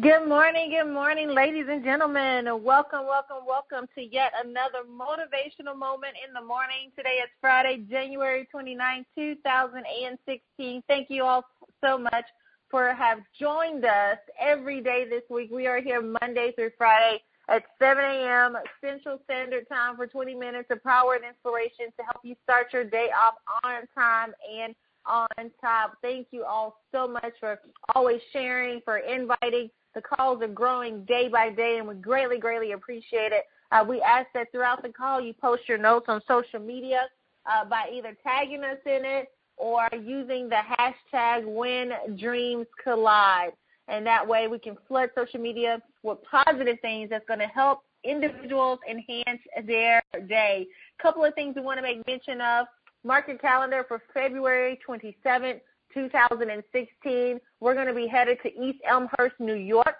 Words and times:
Good 0.00 0.26
morning, 0.28 0.70
good 0.70 0.92
morning, 0.92 1.28
ladies 1.28 1.66
and 1.70 1.84
gentlemen. 1.84 2.46
Welcome, 2.64 3.06
welcome, 3.06 3.46
welcome 3.46 3.86
to 3.94 4.02
yet 4.02 4.32
another 4.44 4.80
motivational 4.90 5.78
moment 5.78 6.14
in 6.26 6.34
the 6.34 6.40
morning. 6.40 6.90
Today 6.96 7.20
is 7.22 7.30
Friday, 7.40 7.86
January 7.88 8.44
29, 8.50 9.06
2016. 9.14 10.82
Thank 10.88 11.10
you 11.10 11.22
all 11.22 11.44
so 11.80 11.96
much 11.96 12.24
for 12.72 12.92
have 12.92 13.18
joined 13.38 13.84
us 13.84 14.18
every 14.40 14.80
day 14.80 15.06
this 15.08 15.22
week. 15.30 15.50
We 15.52 15.68
are 15.68 15.80
here 15.80 16.02
Monday 16.02 16.50
through 16.56 16.72
Friday 16.76 17.22
at 17.48 17.62
7 17.78 18.02
a.m. 18.02 18.56
Central 18.80 19.20
Standard 19.22 19.68
Time 19.68 19.94
for 19.94 20.08
20 20.08 20.34
minutes 20.34 20.72
of 20.72 20.82
power 20.82 21.14
and 21.14 21.24
inspiration 21.24 21.92
to 21.96 22.02
help 22.02 22.18
you 22.24 22.34
start 22.42 22.72
your 22.72 22.82
day 22.82 23.10
off 23.16 23.34
on 23.62 23.82
time 23.94 24.32
and 24.60 24.74
on 25.06 25.28
top. 25.60 25.98
Thank 26.02 26.26
you 26.32 26.42
all 26.42 26.80
so 26.90 27.06
much 27.06 27.34
for 27.38 27.60
always 27.94 28.20
sharing, 28.32 28.80
for 28.84 28.98
inviting 28.98 29.70
the 29.94 30.02
calls 30.02 30.42
are 30.42 30.48
growing 30.48 31.04
day 31.04 31.28
by 31.28 31.50
day, 31.50 31.78
and 31.78 31.86
we 31.86 31.94
greatly, 31.94 32.38
greatly 32.38 32.72
appreciate 32.72 33.32
it. 33.32 33.44
Uh, 33.72 33.84
we 33.88 34.00
ask 34.02 34.26
that 34.34 34.50
throughout 34.52 34.82
the 34.82 34.88
call 34.88 35.20
you 35.20 35.32
post 35.32 35.62
your 35.68 35.78
notes 35.78 36.06
on 36.08 36.20
social 36.28 36.60
media 36.60 37.06
uh, 37.46 37.64
by 37.64 37.88
either 37.92 38.16
tagging 38.22 38.64
us 38.64 38.78
in 38.86 39.04
it 39.04 39.28
or 39.56 39.88
using 39.92 40.48
the 40.48 40.60
hashtag 40.78 41.44
when 41.44 41.92
dreams 42.16 42.66
collide. 42.82 43.52
And 43.88 44.06
that 44.06 44.26
way 44.26 44.48
we 44.48 44.58
can 44.58 44.76
flood 44.88 45.10
social 45.14 45.40
media 45.40 45.80
with 46.02 46.18
positive 46.22 46.78
things 46.80 47.10
that's 47.10 47.26
going 47.26 47.40
to 47.40 47.46
help 47.46 47.80
individuals 48.04 48.78
enhance 48.88 49.40
their 49.66 50.02
day. 50.28 50.66
A 50.98 51.02
couple 51.02 51.24
of 51.24 51.34
things 51.34 51.54
we 51.56 51.62
want 51.62 51.78
to 51.78 51.82
make 51.82 52.06
mention 52.06 52.40
of. 52.40 52.66
Mark 53.04 53.28
your 53.28 53.38
calendar 53.38 53.84
for 53.86 54.02
February 54.14 54.78
27th 54.88 55.60
2016. 55.94 57.40
We're 57.60 57.74
going 57.74 57.86
to 57.86 57.94
be 57.94 58.06
headed 58.06 58.38
to 58.42 58.48
East 58.60 58.80
Elmhurst, 58.86 59.38
New 59.38 59.54
York. 59.54 59.96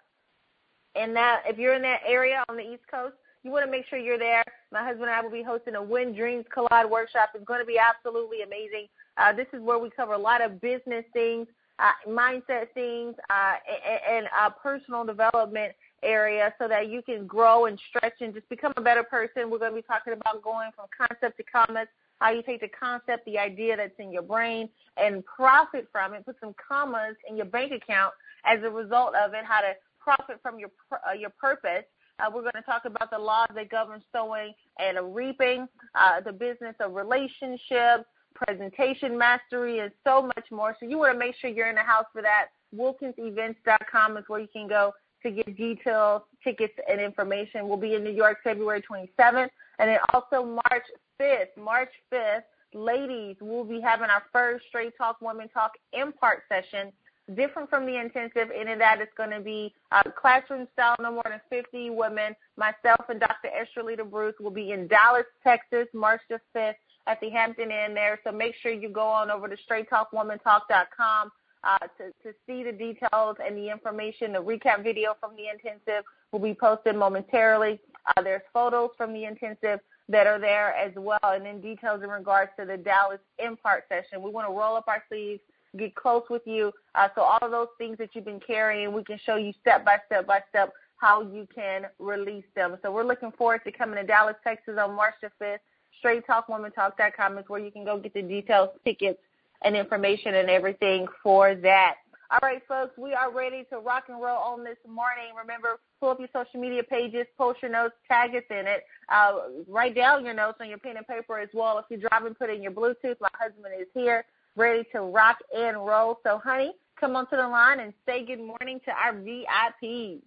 And 0.95 1.15
that, 1.17 1.43
if 1.47 1.59
you're 1.59 1.75
in 1.75 1.83
that 1.83 2.01
area 2.07 2.45
on 2.49 2.57
the 2.57 2.63
East 2.63 2.83
Coast, 2.91 3.15
you 3.43 3.51
want 3.51 3.65
to 3.65 3.71
make 3.71 3.87
sure 3.89 3.99
you're 3.99 4.19
there. 4.19 4.45
My 4.73 4.83
husband 4.83 5.05
and 5.05 5.11
I 5.11 5.21
will 5.21 5.31
be 5.31 5.43
hosting 5.43 5.75
a 5.75 5.83
When 5.83 6.15
Dreams 6.15 6.47
Collide 6.53 6.89
workshop. 6.89 7.31
It's 7.35 7.45
going 7.45 7.61
to 7.61 7.67
be 7.67 7.79
absolutely 7.79 8.43
amazing. 8.43 8.87
Uh, 9.17 9.33
this 9.33 9.47
is 9.53 9.61
where 9.61 9.79
we 9.79 9.91
cover 9.91 10.15
a 10.15 10.19
lot 10.19 10.41
of 10.41 10.61
business 10.61 11.05
things, 11.13 11.47
uh, 11.79 11.93
mindset 12.09 12.71
things, 12.73 13.15
uh, 13.31 13.55
and, 13.87 14.01
and 14.09 14.27
uh, 14.39 14.51
personal 14.51 15.05
development 15.05 15.73
area 16.03 16.55
so 16.59 16.69
that 16.69 16.89
you 16.89 17.03
can 17.03 17.27
grow 17.27 17.67
and 17.67 17.79
stretch 17.89 18.15
and 18.21 18.35
just 18.35 18.49
become 18.49 18.73
a 18.77 18.81
better 18.81 19.03
person. 19.03 19.51
We're 19.51 19.59
going 19.59 19.73
to 19.73 19.77
be 19.77 19.83
talking 19.83 20.13
about 20.13 20.43
going 20.43 20.71
from 20.75 20.87
concept 20.97 21.37
to 21.39 21.43
commas, 21.45 21.89
how 22.25 22.31
you 22.31 22.43
take 22.43 22.63
the 22.63 22.69
concept, 22.69 23.27
the 23.27 23.39
idea 23.39 23.77
that's 23.77 23.93
in 23.99 24.11
your 24.11 24.23
brain, 24.23 24.67
and 24.97 25.23
profit 25.27 25.87
from 25.93 26.15
it, 26.15 26.25
put 26.25 26.37
some 26.41 26.55
commas 26.57 27.17
in 27.29 27.37
your 27.37 27.45
bank 27.45 27.71
account 27.71 28.15
as 28.47 28.61
a 28.63 28.71
result 28.71 29.15
of 29.15 29.35
it, 29.35 29.45
how 29.45 29.61
to 29.61 29.75
profit 30.01 30.39
from 30.43 30.59
your 30.59 30.71
uh, 30.91 31.13
your 31.13 31.31
purpose. 31.31 31.85
Uh, 32.19 32.31
we're 32.33 32.41
going 32.41 32.55
to 32.55 32.63
talk 32.63 32.87
about 32.87 33.11
the 33.11 33.19
laws 33.19 33.49
that 33.55 33.69
govern 33.69 34.01
sowing 34.11 34.55
and 34.79 35.15
reaping, 35.15 35.69
uh, 35.97 36.21
the 36.21 36.33
business 36.33 36.75
of 36.81 36.95
relationships, 36.95 38.05
presentation 38.35 39.19
mastery, 39.19 39.81
and 39.81 39.91
so 40.03 40.23
much 40.23 40.47
more. 40.51 40.75
So 40.81 40.87
you 40.87 40.97
want 40.97 41.13
to 41.13 41.19
make 41.19 41.35
sure 41.41 41.51
you're 41.51 41.69
in 41.69 41.75
the 41.75 41.83
house 41.83 42.07
for 42.13 42.23
that. 42.23 42.47
WilkinsEvents.com 42.75 44.17
is 44.17 44.25
where 44.29 44.41
you 44.41 44.49
can 44.51 44.67
go 44.67 44.95
to 45.25 45.31
get 45.31 45.57
details, 45.57 46.23
tickets, 46.43 46.75
and 46.89 47.01
information. 47.01 47.69
We'll 47.69 47.77
be 47.77 47.95
in 47.95 48.05
New 48.05 48.13
York 48.13 48.39
February 48.45 48.83
27th. 48.83 49.49
And 49.79 49.91
then 49.91 49.99
also 50.13 50.45
March 50.45 50.85
5th, 51.21 51.57
March 51.57 51.91
5th, 52.13 52.43
ladies, 52.73 53.37
we'll 53.41 53.65
be 53.65 53.81
having 53.81 54.11
our 54.11 54.23
first 54.33 54.67
Straight 54.69 54.97
Talk 54.97 55.21
Women 55.21 55.49
Talk 55.49 55.73
Impart 55.93 56.43
session. 56.49 56.93
Different 57.35 57.71
from 57.71 57.87
the 57.87 57.97
intensive, 57.99 58.51
in 58.51 58.79
that 58.79 59.01
it's 59.01 59.13
going 59.17 59.31
to 59.31 59.41
be 59.41 59.73
uh, 59.93 60.03
classroom 60.21 60.69
style, 60.75 60.97
no 61.01 61.11
more 61.11 61.25
than 61.25 61.41
50 61.49 61.91
women. 61.91 62.35
Myself 62.59 63.07
and 63.09 63.19
Dr. 63.19 63.49
Estrelita 63.49 64.09
Bruce 64.09 64.35
will 64.39 64.51
be 64.51 64.73
in 64.73 64.87
Dallas, 64.89 65.25
Texas, 65.43 65.87
March 65.95 66.21
the 66.29 66.39
5th 66.55 66.75
at 67.07 67.21
the 67.21 67.31
Hampton 67.31 67.71
Inn 67.71 67.95
there. 67.95 68.21
So 68.25 68.33
make 68.33 68.55
sure 68.61 68.73
you 68.73 68.91
go 68.91 69.07
on 69.07 69.31
over 69.31 69.49
to 69.49 69.57
straighttalkwomantalk.com 69.57 71.31
uh, 71.65 71.79
to, 71.79 72.13
to 72.23 72.37
see 72.47 72.63
the 72.63 72.73
details 72.73 73.37
and 73.45 73.57
the 73.57 73.71
information. 73.71 74.33
The 74.33 74.43
recap 74.43 74.83
video 74.83 75.17
from 75.19 75.33
the 75.37 75.49
intensive 75.49 76.05
will 76.31 76.41
be 76.41 76.55
posted 76.55 76.95
momentarily. 76.95 77.81
Uh, 78.07 78.23
there's 78.23 78.43
photos 78.53 78.91
from 78.99 79.15
the 79.15 79.25
intensive 79.25 79.81
that 80.09 80.27
are 80.27 80.39
there 80.39 80.75
as 80.75 80.93
well, 80.97 81.19
and 81.23 81.47
then 81.47 81.61
details 81.61 82.03
in 82.03 82.11
regards 82.11 82.51
to 82.59 82.67
the 82.67 82.77
Dallas 82.77 83.21
Impart 83.39 83.85
session. 83.89 84.23
We 84.23 84.31
want 84.31 84.49
to 84.49 84.53
roll 84.53 84.77
up 84.77 84.87
our 84.87 85.03
sleeves, 85.09 85.41
get 85.79 85.95
close 85.95 86.25
with 86.29 86.43
you, 86.45 86.73
uh, 86.95 87.09
so 87.15 87.23
all 87.23 87.39
of 87.41 87.51
those 87.51 87.69
things 87.79 87.99
that 87.99 88.11
you've 88.15 88.25
been 88.25 88.41
carrying, 88.41 88.93
we 88.93 89.03
can 89.05 89.19
show 89.25 89.37
you 89.37 89.53
step 89.61 89.85
by 89.85 89.99
step 90.07 90.27
by 90.27 90.41
step 90.51 90.73
how 90.97 91.23
you 91.23 91.47
can 91.55 91.87
release 91.99 92.45
them. 92.55 92.77
So 92.83 92.93
we're 92.93 93.05
looking 93.05 93.33
forward 93.33 93.63
to 93.65 93.73
coming 93.73 93.97
to 93.97 94.05
Dallas, 94.05 94.37
Texas 94.45 94.79
on 94.81 94.95
March 94.95 95.15
the 95.23 95.31
5th. 95.43 95.59
StraightTalkWomanTalk.com 96.03 97.39
is 97.39 97.45
where 97.49 97.61
you 97.61 97.71
can 97.71 97.85
go 97.85 97.99
get 97.99 98.15
the 98.15 98.23
details, 98.23 98.71
tickets, 98.85 99.19
and 99.63 99.77
information 99.77 100.35
and 100.35 100.51
everything 100.51 101.07
for 101.23 101.55
that. 101.57 101.97
All 102.31 102.39
right, 102.43 102.63
folks, 102.67 102.97
we 102.97 103.13
are 103.13 103.31
ready 103.31 103.65
to 103.71 103.79
rock 103.79 104.05
and 104.09 104.21
roll 104.21 104.39
on 104.39 104.65
this 104.65 104.79
morning. 104.89 105.35
Remember, 105.39 105.79
pull 106.05 106.11
up 106.11 106.21
your 106.21 106.29
social 106.35 106.61
media 106.61 106.83
pages, 106.83 107.27
post 107.39 107.63
your 107.63 107.71
notes, 107.71 107.95
tag 108.07 108.35
us 108.35 108.43
in 108.51 108.67
it. 108.67 108.85
Uh, 109.09 109.39
write 109.67 109.95
down 109.95 110.23
your 110.23 110.35
notes 110.35 110.59
on 110.61 110.69
your 110.69 110.77
pen 110.77 110.99
and 110.99 111.07
paper 111.07 111.39
as 111.39 111.49
well. 111.55 111.79
If 111.79 111.87
you're 111.89 112.11
driving, 112.11 112.35
put 112.35 112.51
in 112.51 112.63
your 112.63 112.73
Bluetooth. 112.73 113.17
My 113.23 113.29
husband 113.33 113.73
is 113.81 113.87
here, 113.95 114.27
ready 114.55 114.85
to 114.93 115.01
rock 115.01 115.39
and 115.57 115.79
roll. 115.79 116.19
So, 116.23 116.37
honey, 116.45 116.75
come 117.01 117.17
onto 117.17 117.37
the 117.37 117.49
line 117.49 117.81
and 117.81 117.95
say 118.05 118.23
good 118.23 118.39
morning 118.39 118.81
to 118.85 118.91
our 118.91 119.15
VIPs. 119.15 120.21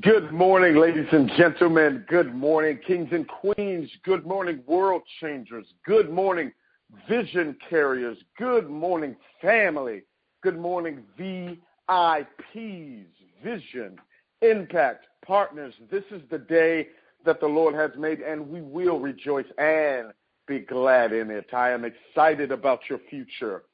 Good 0.00 0.30
morning, 0.30 0.76
ladies 0.76 1.08
and 1.10 1.28
gentlemen. 1.36 2.04
Good 2.08 2.32
morning, 2.32 2.78
kings 2.86 3.08
and 3.10 3.26
queens. 3.26 3.90
Good 4.04 4.24
morning, 4.24 4.62
world 4.68 5.02
changers. 5.20 5.66
Good 5.84 6.10
morning, 6.10 6.52
vision 7.08 7.56
carriers. 7.68 8.18
Good 8.38 8.70
morning, 8.70 9.16
family. 9.42 10.02
Good 10.44 10.60
morning, 10.60 11.02
VIPs, 11.18 13.15
vision, 13.42 13.98
impact, 14.42 15.06
partners. 15.24 15.74
This 15.90 16.04
is 16.10 16.22
the 16.30 16.38
day 16.38 16.88
that 17.24 17.40
the 17.40 17.46
Lord 17.46 17.74
has 17.74 17.90
made, 17.98 18.20
and 18.20 18.48
we 18.48 18.60
will 18.60 18.98
rejoice 18.98 19.46
and 19.58 20.12
be 20.46 20.60
glad 20.60 21.12
in 21.12 21.30
it. 21.30 21.52
I 21.52 21.70
am 21.70 21.84
excited 21.84 22.52
about 22.52 22.80
your 22.88 23.00
future. 23.10 23.64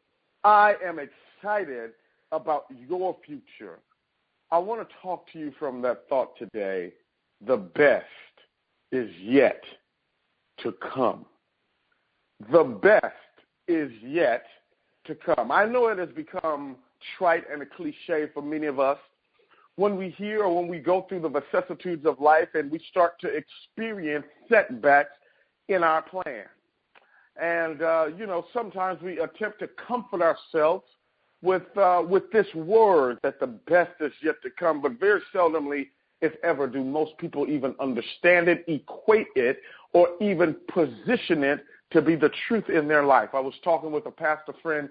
I 0.44 0.74
am 0.84 0.98
excited 0.98 1.92
about 2.32 2.64
your 2.88 3.16
future. 3.24 3.80
I 4.50 4.58
want 4.58 4.86
to 4.86 4.94
talk 5.02 5.30
to 5.32 5.38
you 5.38 5.52
from 5.58 5.82
that 5.82 6.08
thought 6.08 6.36
today. 6.38 6.92
The 7.46 7.56
best 7.56 8.06
is 8.90 9.10
yet 9.20 9.62
to 10.62 10.72
come. 10.72 11.26
The 12.50 12.64
best 12.64 13.14
is 13.68 13.90
yet 14.02 14.44
to 15.06 15.14
come. 15.14 15.50
I 15.50 15.64
know 15.64 15.88
it 15.88 15.98
has 15.98 16.10
become 16.10 16.76
trite 17.18 17.44
and 17.52 17.62
a 17.62 17.66
cliche 17.66 18.28
for 18.32 18.42
many 18.42 18.66
of 18.66 18.78
us 18.78 18.98
when 19.76 19.96
we 19.96 20.10
hear 20.10 20.42
or 20.44 20.54
when 20.54 20.68
we 20.68 20.78
go 20.78 21.06
through 21.08 21.20
the 21.20 21.28
vicissitudes 21.28 22.04
of 22.06 22.20
life 22.20 22.48
and 22.54 22.70
we 22.70 22.78
start 22.90 23.18
to 23.20 23.28
experience 23.28 24.26
setbacks 24.48 25.12
in 25.68 25.82
our 25.82 26.02
plan. 26.02 26.44
And, 27.40 27.80
uh, 27.80 28.08
you 28.16 28.26
know, 28.26 28.44
sometimes 28.52 29.00
we 29.00 29.18
attempt 29.18 29.60
to 29.60 29.68
comfort 29.68 30.20
ourselves 30.20 30.84
with, 31.40 31.76
uh, 31.76 32.02
with 32.06 32.30
this 32.30 32.46
word 32.54 33.18
that 33.22 33.40
the 33.40 33.46
best 33.46 33.92
is 34.00 34.12
yet 34.22 34.36
to 34.42 34.50
come, 34.50 34.82
but 34.82 35.00
very 35.00 35.22
seldomly, 35.34 35.88
if 36.20 36.32
ever, 36.44 36.66
do 36.66 36.84
most 36.84 37.16
people 37.18 37.48
even 37.48 37.74
understand 37.80 38.48
it, 38.48 38.64
equate 38.68 39.26
it, 39.34 39.60
or 39.92 40.08
even 40.20 40.54
position 40.72 41.42
it 41.42 41.64
to 41.90 42.00
be 42.00 42.14
the 42.14 42.30
truth 42.46 42.68
in 42.68 42.86
their 42.86 43.04
life. 43.04 43.30
I 43.32 43.40
was 43.40 43.54
talking 43.64 43.90
with 43.90 44.06
a 44.06 44.10
pastor 44.10 44.54
friend 44.62 44.88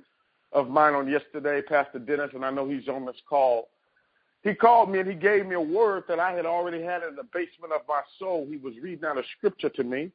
of 0.52 0.70
mine 0.70 0.94
on 0.94 1.08
yesterday, 1.08 1.62
Pastor 1.62 2.00
Dennis, 2.00 2.31
and 2.34 2.44
I 2.44 2.52
know 2.52 2.68
he's 2.68 2.88
on 2.88 3.06
this 3.06 3.16
call. 3.30 3.70
He 4.43 4.55
called 4.55 4.90
me 4.90 4.99
and 4.99 5.09
he 5.09 5.16
gave 5.16 5.46
me 5.46 5.55
a 5.55 5.61
word 5.61 6.03
that 6.08 6.20
I 6.20 6.32
had 6.32 6.46
already 6.46 6.82
had 6.82 7.03
in 7.03 7.16
the 7.16 7.23
basement 7.23 7.73
of 7.73 7.82
my 7.88 8.02
soul. 8.17 8.47
He 8.49 8.58
was 8.58 8.73
reading 8.82 9.05
out 9.05 9.17
a 9.17 9.23
scripture 9.38 9.70
to 9.70 9.84
me, 9.84 10.11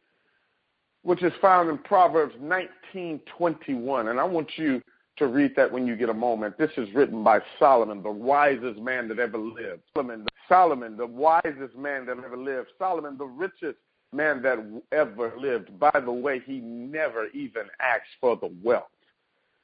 which 1.03 1.23
is 1.23 1.33
found 1.41 1.71
in 1.71 1.79
Proverbs 1.79 2.35
19:21, 2.41 4.09
and 4.09 4.19
I 4.19 4.25
want 4.25 4.51
you 4.57 4.83
to 5.17 5.29
read 5.29 5.55
that 5.57 5.71
when 5.71 5.87
you 5.87 5.97
get 5.97 6.09
a 6.09 6.15
moment. 6.15 6.59
This 6.59 6.73
is 6.77 6.93
written 6.93 7.23
by 7.23 7.41
Solomon, 7.59 8.03
the 8.03 8.11
wisest 8.11 8.79
man 8.81 9.09
that 9.09 9.19
ever 9.19 9.39
lived. 9.39 9.83
Solomon, 9.95 10.27
Solomon, 10.49 10.97
the 10.97 11.07
wisest 11.07 11.75
man 11.77 12.05
that 12.07 12.19
ever 12.19 12.37
lived. 12.37 12.69
Solomon, 12.79 13.17
the 13.17 13.25
richest 13.25 13.79
man 14.13 14.43
that 14.43 14.59
ever 14.93 15.33
lived. 15.39 15.79
By 15.79 16.01
the 16.05 16.13
way, 16.13 16.41
he 16.41 16.59
never 16.59 17.29
even 17.29 17.67
asked 17.81 18.15
for 18.21 18.37
the 18.37 18.51
wealth. 18.63 18.91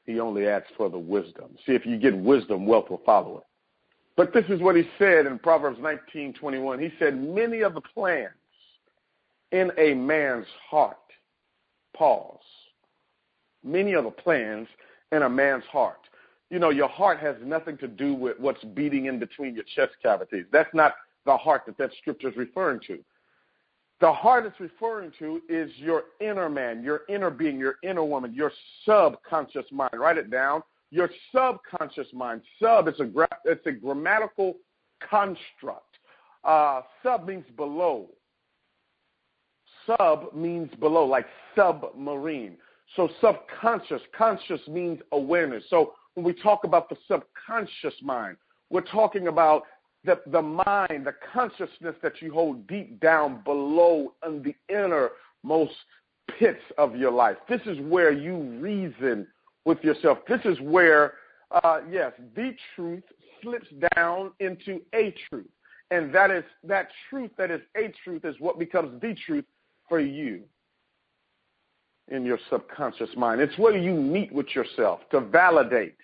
He 0.07 0.21
only 0.21 0.49
asked 0.49 0.73
for 0.77 0.89
the 0.89 0.99
wisdom. 0.99 1.57
See, 1.67 1.75
if 1.75 1.85
you 1.85 1.99
get 1.99 2.17
wisdom, 2.17 2.67
wealth 2.67 2.91
will 2.91 3.03
follow 3.05 3.39
it. 3.39 3.45
But 4.23 4.33
this 4.33 4.45
is 4.51 4.61
what 4.61 4.77
he 4.77 4.89
said 5.01 5.27
in 5.27 5.37
Proverbs 5.41 5.81
19:21. 5.81 6.79
He 6.79 6.97
said, 7.01 7.21
"Many 7.21 7.63
of 7.63 7.75
the 7.75 7.81
plans 7.81 8.31
in 9.51 9.73
a 9.77 9.95
man's 9.95 10.47
heart." 10.71 10.97
Pause. 11.93 12.39
Many 13.65 13.95
of 13.95 14.05
the 14.05 14.13
plans 14.13 14.69
in 15.11 15.23
a 15.23 15.29
man's 15.29 15.65
heart. 15.65 16.09
you 16.51 16.59
know, 16.61 16.71
your 16.71 16.89
heart 16.89 17.19
has 17.19 17.35
nothing 17.43 17.79
to 17.79 17.89
do 17.89 18.15
with 18.15 18.39
what's 18.39 18.63
beating 18.63 19.07
in 19.07 19.19
between 19.19 19.55
your 19.55 19.65
chest 19.65 19.95
cavities. 20.03 20.47
That's 20.53 20.73
not 20.75 20.95
the 21.25 21.37
heart 21.37 21.65
that 21.65 21.79
that 21.79 21.93
scripture 21.95 22.29
is 22.29 22.37
referring 22.37 22.79
to. 22.81 23.03
The 24.01 24.13
heart 24.13 24.45
it's 24.47 24.61
referring 24.61 25.13
to 25.19 25.43
is 25.49 25.77
your 25.79 26.05
inner 26.21 26.49
man, 26.49 26.85
your 26.85 27.03
inner 27.09 27.31
being, 27.31 27.59
your 27.59 27.77
inner 27.83 28.05
woman, 28.05 28.35
your 28.35 28.53
subconscious 28.85 29.73
mind. 29.73 29.95
Write 29.95 30.19
it 30.19 30.31
down. 30.31 30.63
Your 30.93 31.09
subconscious 31.35 32.09
mind. 32.13 32.43
Sub 32.63 32.87
is 32.87 33.01
a 33.01 33.07
gra- 33.07 33.39
it's 33.47 33.67
a 33.67 33.73
grammatical 33.73 34.59
construct. 35.09 35.97
Uh, 36.45 36.83
sub 37.03 37.27
means 37.27 37.47
below. 37.57 38.11
Sub 39.87 40.35
means 40.35 40.71
below, 40.79 41.07
like 41.07 41.27
submarine. 41.57 42.59
So 42.95 43.09
subconscious, 43.23 44.03
conscious 44.17 44.61
means 44.69 45.01
awareness. 45.13 45.65
So 45.71 45.95
when 46.13 46.27
we 46.27 46.35
talk 46.35 46.65
about 46.65 46.91
the 46.91 46.97
subconscious 47.09 47.95
mind, 48.03 48.37
we're 48.69 48.83
talking 48.83 49.29
about 49.29 49.63
the, 50.05 50.21
the 50.27 50.43
mind, 50.43 51.07
the 51.07 51.15
consciousness 51.33 51.95
that 52.03 52.21
you 52.21 52.35
hold 52.35 52.67
deep 52.67 53.01
down 53.01 53.41
below 53.45 54.13
in 54.27 54.43
the 54.43 54.55
innermost 54.69 55.75
pits 56.39 56.63
of 56.77 56.97
your 56.97 57.13
life. 57.13 57.39
This 57.49 57.63
is 57.65 57.79
where 57.81 58.13
you 58.13 58.37
reason 58.61 59.27
with 59.65 59.83
yourself. 59.83 60.19
This 60.29 60.41
is 60.45 60.61
where, 60.61 61.15
uh, 61.51 61.81
yes, 61.91 62.13
the 62.35 62.55
truth 62.75 63.05
slips 63.43 63.69
down 63.95 64.33
into 64.41 64.81
a 64.95 65.15
truth. 65.29 65.49
And 65.91 66.15
that 66.15 66.31
is 66.31 66.45
that 66.65 66.89
truth 67.11 67.31
that 67.37 67.51
is 67.51 67.61
a 67.77 67.93
truth 68.03 68.25
is 68.25 68.35
what 68.39 68.59
becomes 68.59 69.01
the 69.03 69.15
truth 69.27 69.45
for 69.89 70.01
you 70.01 70.43
in 72.09 72.25
your 72.25 72.39
subconscious 72.51 73.11
mind. 73.17 73.41
It's 73.41 73.57
where 73.59 73.77
you 73.77 73.93
meet 73.95 74.33
with 74.33 74.55
yourself 74.55 75.01
to 75.11 75.21
validate 75.21 75.97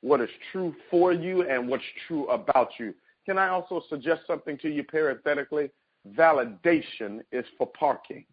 what 0.00 0.20
is 0.20 0.30
true 0.52 0.74
for 0.90 1.12
you 1.12 1.42
and 1.48 1.68
what's 1.68 1.84
true 2.08 2.26
about 2.28 2.70
you. 2.78 2.94
Can 3.26 3.36
I 3.36 3.48
also 3.48 3.82
suggest 3.88 4.22
something 4.26 4.56
to 4.58 4.70
you 4.70 4.82
parenthetically? 4.84 5.70
Validation 6.16 7.20
is 7.30 7.44
for 7.58 7.66
parking. 7.78 8.24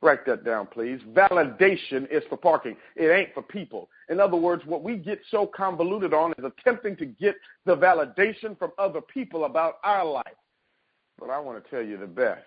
Write 0.00 0.24
that 0.26 0.44
down, 0.44 0.66
please. 0.66 1.00
Validation 1.12 2.08
is 2.10 2.22
for 2.28 2.36
parking. 2.36 2.76
It 2.94 3.08
ain't 3.08 3.34
for 3.34 3.42
people. 3.42 3.88
In 4.08 4.20
other 4.20 4.36
words, 4.36 4.64
what 4.64 4.84
we 4.84 4.96
get 4.96 5.20
so 5.30 5.44
convoluted 5.44 6.14
on 6.14 6.32
is 6.38 6.44
attempting 6.44 6.96
to 6.98 7.06
get 7.06 7.34
the 7.66 7.76
validation 7.76 8.56
from 8.58 8.70
other 8.78 9.00
people 9.00 9.44
about 9.44 9.78
our 9.82 10.04
life. 10.04 10.24
But 11.18 11.30
I 11.30 11.38
want 11.40 11.62
to 11.62 11.70
tell 11.70 11.82
you 11.82 11.96
the 11.96 12.06
best 12.06 12.44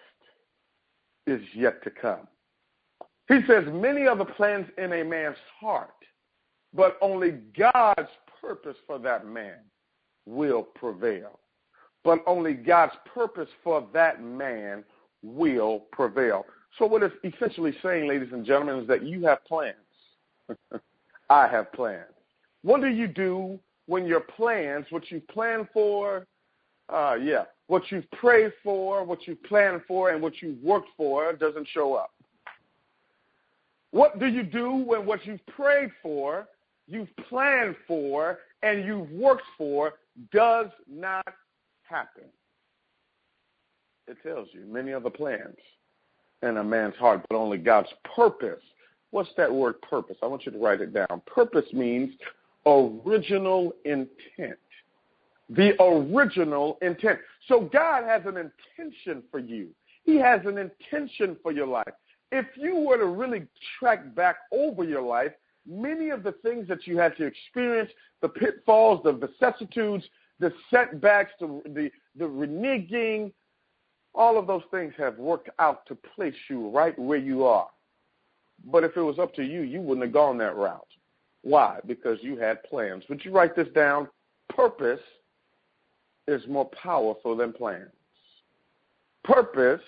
is 1.27 1.41
yet 1.53 1.83
to 1.83 1.89
come. 1.89 2.27
He 3.27 3.39
says, 3.47 3.65
Many 3.71 4.07
are 4.07 4.15
the 4.15 4.25
plans 4.25 4.67
in 4.77 4.93
a 4.93 5.03
man's 5.03 5.37
heart, 5.59 5.89
but 6.73 6.97
only 7.01 7.31
God's 7.57 8.09
purpose 8.41 8.77
for 8.87 8.97
that 8.99 9.27
man 9.27 9.59
will 10.25 10.63
prevail. 10.63 11.39
But 12.03 12.23
only 12.25 12.53
God's 12.53 12.95
purpose 13.13 13.49
for 13.63 13.87
that 13.93 14.23
man 14.23 14.83
will 15.21 15.83
prevail. 15.91 16.45
So, 16.77 16.85
what 16.85 17.03
it's 17.03 17.15
essentially 17.23 17.75
saying, 17.83 18.07
ladies 18.07 18.29
and 18.31 18.45
gentlemen, 18.45 18.79
is 18.79 18.87
that 18.87 19.03
you 19.03 19.25
have 19.25 19.43
plans. 19.45 19.75
I 21.29 21.47
have 21.47 21.71
plans. 21.73 22.05
What 22.63 22.81
do 22.81 22.87
you 22.87 23.07
do 23.07 23.59
when 23.87 24.05
your 24.05 24.21
plans, 24.21 24.85
what 24.89 25.11
you 25.11 25.21
plan 25.31 25.67
for, 25.73 26.25
uh, 26.89 27.17
yeah, 27.21 27.45
what 27.67 27.83
you've 27.91 28.09
prayed 28.11 28.53
for, 28.63 29.03
what 29.03 29.27
you 29.27 29.35
planned 29.35 29.81
for, 29.87 30.11
and 30.11 30.21
what 30.21 30.41
you've 30.41 30.61
worked 30.61 30.89
for 30.95 31.33
doesn't 31.33 31.67
show 31.73 31.93
up? 31.93 32.11
What 33.91 34.19
do 34.19 34.27
you 34.27 34.43
do 34.43 34.71
when 34.71 35.05
what 35.05 35.25
you've 35.25 35.45
prayed 35.47 35.91
for, 36.01 36.47
you've 36.87 37.13
planned 37.29 37.75
for, 37.87 38.39
and 38.63 38.85
you've 38.85 39.09
worked 39.11 39.43
for 39.57 39.93
does 40.31 40.67
not 40.89 41.27
happen? 41.83 42.25
It 44.07 44.17
tells 44.23 44.47
you 44.53 44.65
many 44.65 44.93
other 44.93 45.09
plans 45.09 45.57
in 46.43 46.57
a 46.57 46.63
man's 46.63 46.95
heart, 46.95 47.21
but 47.29 47.35
only 47.35 47.57
God's 47.57 47.89
purpose. 48.15 48.61
What's 49.11 49.29
that 49.37 49.53
word 49.53 49.81
purpose? 49.81 50.17
I 50.23 50.27
want 50.27 50.45
you 50.45 50.51
to 50.51 50.57
write 50.57 50.81
it 50.81 50.93
down. 50.93 51.21
Purpose 51.25 51.65
means 51.73 52.13
original 52.65 53.73
intent. 53.85 54.57
The 55.49 55.73
original 55.81 56.77
intent. 56.81 57.19
So 57.47 57.69
God 57.73 58.05
has 58.05 58.21
an 58.25 58.37
intention 58.37 59.23
for 59.29 59.39
you. 59.39 59.69
He 60.03 60.15
has 60.17 60.41
an 60.45 60.57
intention 60.57 61.35
for 61.43 61.51
your 61.51 61.67
life 61.67 61.93
if 62.31 62.45
you 62.55 62.75
were 62.75 62.97
to 62.97 63.05
really 63.05 63.47
track 63.77 64.15
back 64.15 64.37
over 64.51 64.83
your 64.83 65.01
life, 65.01 65.31
many 65.67 66.09
of 66.09 66.23
the 66.23 66.31
things 66.43 66.67
that 66.67 66.87
you 66.87 66.97
had 66.97 67.15
to 67.17 67.25
experience, 67.25 67.91
the 68.21 68.29
pitfalls, 68.29 69.01
the 69.03 69.11
vicissitudes, 69.11 70.05
the 70.39 70.51
setbacks, 70.69 71.31
the, 71.39 71.61
the, 71.65 71.91
the 72.17 72.25
reneging, 72.25 73.31
all 74.13 74.37
of 74.37 74.47
those 74.47 74.63
things 74.71 74.93
have 74.97 75.17
worked 75.17 75.49
out 75.59 75.85
to 75.87 75.95
place 75.95 76.35
you 76.49 76.69
right 76.69 76.97
where 76.99 77.17
you 77.17 77.45
are. 77.45 77.69
But 78.65 78.83
if 78.83 78.95
it 78.97 79.01
was 79.01 79.19
up 79.19 79.33
to 79.35 79.43
you, 79.43 79.61
you 79.61 79.81
wouldn't 79.81 80.05
have 80.05 80.13
gone 80.13 80.37
that 80.39 80.55
route. 80.55 80.87
Why? 81.43 81.79
Because 81.85 82.19
you 82.21 82.37
had 82.37 82.63
plans. 82.63 83.03
Would 83.09 83.25
you 83.25 83.31
write 83.31 83.55
this 83.55 83.69
down? 83.73 84.07
Purpose 84.49 84.99
is 86.27 86.45
more 86.47 86.69
powerful 86.69 87.35
than 87.35 87.53
plans. 87.53 87.89
Purpose 89.23 89.81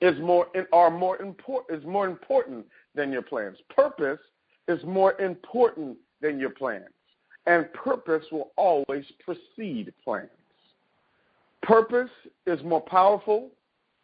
is 0.00 0.18
more 0.18 0.46
are 0.72 0.90
more 0.90 1.20
important 1.20 1.78
is 1.78 1.86
more 1.86 2.06
important 2.06 2.64
than 2.94 3.12
your 3.12 3.22
plans. 3.22 3.58
Purpose 3.74 4.20
is 4.68 4.82
more 4.84 5.20
important 5.20 5.96
than 6.20 6.38
your 6.38 6.50
plans. 6.50 6.84
And 7.46 7.70
purpose 7.72 8.24
will 8.30 8.52
always 8.56 9.04
precede 9.24 9.92
plans. 10.02 10.30
Purpose 11.62 12.10
is 12.46 12.62
more 12.64 12.80
powerful, 12.80 13.50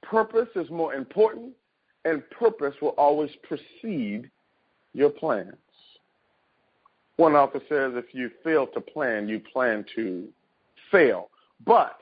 purpose 0.03 0.49
is 0.55 0.69
more 0.71 0.95
important, 0.95 1.53
and 2.05 2.23
purpose 2.31 2.75
will 2.81 2.91
always 2.91 3.31
precede 3.43 4.31
your 4.93 5.11
plans. 5.11 5.55
One 7.17 7.35
author 7.35 7.61
says 7.69 7.93
if 7.95 8.15
you 8.15 8.31
fail 8.45 8.67
to 8.69 8.81
plan, 8.81 9.29
you 9.29 9.41
plan 9.41 9.85
to 9.97 10.29
fail. 10.91 11.31
But 11.65 11.99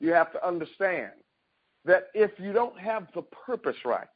you 0.00 0.10
have 0.10 0.32
to 0.32 0.46
understand 0.46 1.12
that 1.84 2.08
if 2.14 2.32
you 2.38 2.52
don't 2.52 2.78
have 2.78 3.06
the 3.14 3.22
purpose 3.22 3.76
right, 3.84 4.08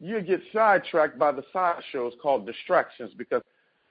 you 0.00 0.20
get 0.20 0.40
sidetracked 0.52 1.18
by 1.18 1.32
the 1.32 1.42
side 1.52 1.82
shows 1.90 2.12
called 2.22 2.46
distractions 2.46 3.12
because 3.16 3.42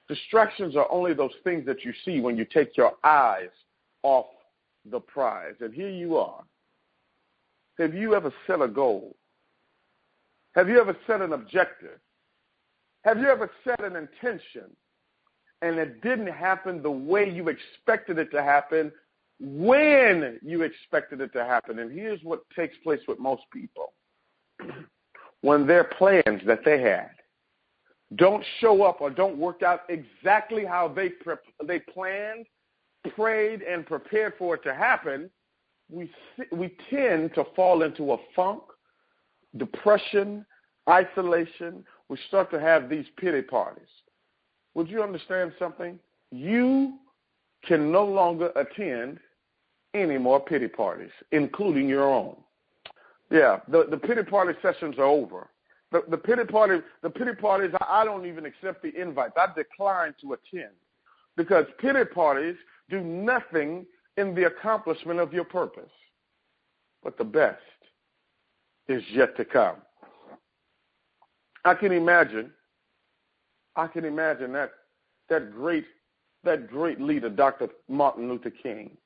distractions 0.08 0.76
are 0.76 0.90
only 0.90 1.12
those 1.12 1.34
things 1.44 1.66
that 1.66 1.84
you 1.84 1.92
see 2.04 2.20
when 2.20 2.36
you 2.36 2.44
take 2.44 2.76
your 2.76 2.92
eyes 3.04 3.50
off 4.02 4.26
the 4.84 5.00
prize. 5.00 5.54
And 5.60 5.72
here 5.72 5.90
you 5.90 6.16
are. 6.16 6.42
Have 7.78 7.94
you 7.94 8.14
ever 8.14 8.32
set 8.46 8.60
a 8.60 8.68
goal? 8.68 9.16
Have 10.54 10.68
you 10.68 10.80
ever 10.80 10.96
set 11.06 11.20
an 11.20 11.32
objective? 11.32 12.00
Have 13.04 13.18
you 13.18 13.28
ever 13.28 13.50
set 13.64 13.82
an 13.84 13.94
intention 13.96 14.74
and 15.62 15.78
it 15.78 16.00
didn't 16.02 16.28
happen 16.28 16.82
the 16.82 16.90
way 16.90 17.28
you 17.28 17.48
expected 17.48 18.18
it 18.18 18.30
to 18.30 18.42
happen 18.42 18.92
when 19.40 20.38
you 20.42 20.62
expected 20.62 21.20
it 21.20 21.32
to 21.32 21.44
happen. 21.44 21.78
And 21.78 21.92
here's 21.92 22.22
what 22.22 22.42
takes 22.54 22.76
place 22.78 23.00
with 23.06 23.18
most 23.18 23.42
people 23.52 23.92
when 25.40 25.66
their 25.66 25.84
plans 25.84 26.42
that 26.46 26.64
they 26.64 26.80
had 26.80 27.10
don't 28.16 28.44
show 28.60 28.82
up 28.82 29.00
or 29.00 29.10
don't 29.10 29.36
work 29.36 29.62
out 29.62 29.82
exactly 29.88 30.64
how 30.64 30.88
they 30.88 31.12
they 31.66 31.78
planned, 31.78 32.46
prayed, 33.14 33.62
and 33.62 33.86
prepared 33.86 34.34
for 34.38 34.54
it 34.54 34.62
to 34.64 34.74
happen, 34.74 35.30
we 35.90 36.10
we 36.52 36.76
tend 36.90 37.34
to 37.34 37.44
fall 37.56 37.82
into 37.82 38.12
a 38.12 38.16
funk, 38.36 38.62
depression, 39.56 40.44
isolation. 40.88 41.84
We 42.08 42.18
start 42.28 42.50
to 42.52 42.60
have 42.60 42.88
these 42.88 43.06
pity 43.18 43.42
parties. 43.42 43.88
Would 44.74 44.88
you 44.88 45.02
understand 45.02 45.52
something? 45.58 45.98
You 46.30 46.98
can 47.66 47.90
no 47.90 48.04
longer 48.04 48.52
attend 48.56 49.18
any 49.94 50.18
more 50.18 50.40
pity 50.40 50.68
parties, 50.68 51.10
including 51.32 51.88
your 51.88 52.04
own. 52.04 52.36
Yeah, 53.30 53.60
the, 53.68 53.86
the 53.90 53.96
pity 53.96 54.22
party 54.22 54.58
sessions 54.62 54.96
are 54.98 55.04
over. 55.04 55.48
The, 55.90 56.02
the 56.08 56.16
pity 56.16 56.44
party, 56.44 56.82
the 57.02 57.10
pity 57.10 57.32
parties, 57.34 57.72
I, 57.80 58.02
I 58.02 58.04
don't 58.04 58.26
even 58.26 58.44
accept 58.46 58.82
the 58.82 58.94
invites. 59.00 59.34
I 59.36 59.48
decline 59.54 60.14
to 60.20 60.34
attend 60.34 60.72
because 61.36 61.64
pity 61.78 62.04
parties 62.04 62.56
do 62.90 63.00
nothing 63.00 63.86
in 64.16 64.34
the 64.34 64.46
accomplishment 64.46 65.20
of 65.20 65.32
your 65.32 65.44
purpose. 65.44 65.90
But 67.02 67.18
the 67.18 67.24
best 67.24 67.60
is 68.88 69.02
yet 69.12 69.36
to 69.36 69.44
come. 69.44 69.76
I 71.64 71.74
can 71.74 71.92
imagine, 71.92 72.50
I 73.76 73.86
can 73.86 74.04
imagine 74.04 74.52
that 74.52 74.70
that 75.28 75.52
great 75.52 75.84
that 76.44 76.68
great 76.68 77.00
leader, 77.00 77.28
Dr. 77.28 77.68
Martin 77.88 78.28
Luther 78.28 78.50
King 78.50 78.96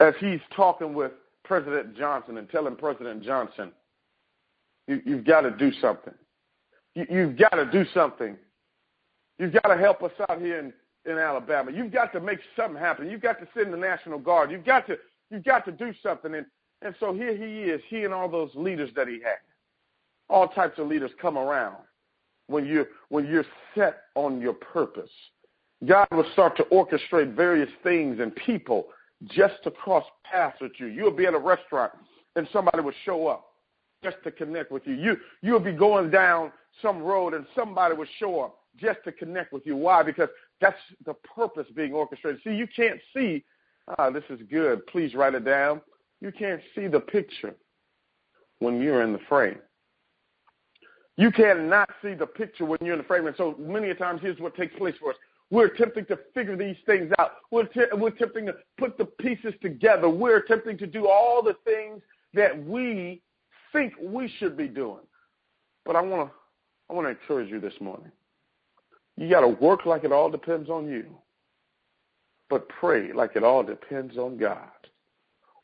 as 0.00 0.14
he's 0.18 0.40
talking 0.54 0.94
with 0.94 1.12
President 1.44 1.96
Johnson 1.96 2.38
and 2.38 2.48
telling 2.50 2.76
President 2.76 3.22
Johnson, 3.22 3.72
you, 4.86 5.00
have 5.16 5.24
got 5.24 5.42
to 5.42 5.50
do 5.50 5.72
something. 5.80 6.14
You, 6.94 7.06
you've 7.08 7.38
got 7.38 7.54
to 7.54 7.66
do 7.70 7.84
something. 7.94 8.36
You've 9.38 9.52
got 9.52 9.68
to 9.68 9.76
help 9.76 10.02
us 10.02 10.12
out 10.28 10.40
here 10.40 10.58
in 11.06 11.18
Alabama. 11.18 11.70
You've 11.70 11.92
got 11.92 12.12
to 12.12 12.20
make 12.20 12.38
something 12.56 12.80
happen. 12.80 13.10
You've 13.10 13.20
got 13.20 13.38
to 13.40 13.48
send 13.56 13.72
the 13.72 13.76
National 13.76 14.18
Guard. 14.18 14.50
You've 14.50 14.64
got 14.64 14.86
to 14.86 14.96
you've 15.30 15.44
got 15.44 15.64
to 15.66 15.72
do 15.72 15.92
something. 16.02 16.34
And 16.34 16.46
and 16.82 16.94
so 17.00 17.14
here 17.14 17.36
he 17.36 17.70
is, 17.70 17.80
he 17.88 18.04
and 18.04 18.12
all 18.12 18.28
those 18.28 18.50
leaders 18.54 18.90
that 18.96 19.08
he 19.08 19.14
had. 19.14 19.38
All 20.28 20.48
types 20.48 20.78
of 20.78 20.86
leaders 20.86 21.10
come 21.20 21.38
around 21.38 21.76
when 22.46 22.66
you 22.66 22.86
when 23.08 23.26
you're 23.26 23.46
set 23.74 24.02
on 24.14 24.40
your 24.40 24.54
purpose. 24.54 25.10
God 25.86 26.06
will 26.10 26.26
start 26.32 26.56
to 26.56 26.64
orchestrate 26.64 27.34
various 27.34 27.68
things 27.82 28.20
and 28.20 28.34
people 28.34 28.86
just 29.24 29.62
to 29.64 29.70
cross 29.70 30.04
paths 30.24 30.56
with 30.60 30.72
you. 30.78 30.86
You'll 30.86 31.10
be 31.10 31.26
at 31.26 31.34
a 31.34 31.38
restaurant 31.38 31.92
and 32.36 32.48
somebody 32.52 32.80
will 32.80 32.94
show 33.04 33.26
up 33.26 33.46
just 34.02 34.16
to 34.24 34.30
connect 34.30 34.72
with 34.72 34.86
you. 34.86 34.94
You 34.94 35.16
you'll 35.42 35.60
be 35.60 35.72
going 35.72 36.10
down 36.10 36.52
some 36.82 37.02
road 37.02 37.34
and 37.34 37.46
somebody 37.54 37.94
will 37.94 38.06
show 38.18 38.40
up 38.40 38.58
just 38.80 38.98
to 39.04 39.12
connect 39.12 39.52
with 39.52 39.64
you. 39.66 39.76
Why? 39.76 40.02
Because 40.02 40.28
that's 40.60 40.78
the 41.04 41.14
purpose 41.14 41.66
being 41.74 41.92
orchestrated. 41.92 42.40
See, 42.44 42.54
you 42.54 42.66
can't 42.66 43.00
see, 43.14 43.44
ah, 43.98 44.10
this 44.10 44.24
is 44.30 44.40
good. 44.50 44.86
Please 44.86 45.14
write 45.14 45.34
it 45.34 45.44
down. 45.44 45.80
You 46.20 46.32
can't 46.32 46.60
see 46.74 46.86
the 46.86 47.00
picture 47.00 47.54
when 48.60 48.80
you're 48.80 49.02
in 49.02 49.12
the 49.12 49.20
frame. 49.28 49.58
You 51.16 51.30
cannot 51.30 51.90
see 52.02 52.14
the 52.14 52.26
picture 52.26 52.64
when 52.64 52.78
you're 52.82 52.94
in 52.94 52.98
the 52.98 53.04
frame. 53.04 53.26
And 53.26 53.36
so 53.36 53.54
many 53.58 53.90
a 53.90 53.94
times, 53.94 54.20
here's 54.22 54.38
what 54.38 54.56
takes 54.56 54.74
place 54.76 54.94
for 54.98 55.10
us. 55.10 55.16
We're 55.50 55.66
attempting 55.66 56.06
to 56.06 56.18
figure 56.32 56.56
these 56.56 56.76
things 56.86 57.12
out. 57.18 57.32
We're, 57.50 57.66
t- 57.66 57.82
we're 57.92 58.08
attempting 58.08 58.46
to 58.46 58.54
put 58.78 58.98
the 58.98 59.04
pieces 59.04 59.54
together. 59.60 60.08
We're 60.08 60.38
attempting 60.38 60.78
to 60.78 60.86
do 60.86 61.06
all 61.06 61.42
the 61.42 61.54
things 61.64 62.02
that 62.32 62.64
we 62.66 63.22
think 63.72 63.92
we 64.00 64.32
should 64.38 64.56
be 64.56 64.66
doing. 64.66 65.02
But 65.84 65.96
I 65.96 66.00
want 66.00 66.28
to 66.28 66.34
I 66.90 66.92
want 66.92 67.06
to 67.06 67.10
encourage 67.10 67.50
you 67.50 67.60
this 67.60 67.74
morning. 67.80 68.12
You 69.16 69.30
got 69.30 69.40
to 69.40 69.48
work 69.48 69.86
like 69.86 70.04
it 70.04 70.12
all 70.12 70.30
depends 70.30 70.68
on 70.68 70.88
you, 70.88 71.06
but 72.50 72.68
pray 72.68 73.12
like 73.12 73.36
it 73.36 73.44
all 73.44 73.62
depends 73.62 74.16
on 74.16 74.36
God. 74.36 74.58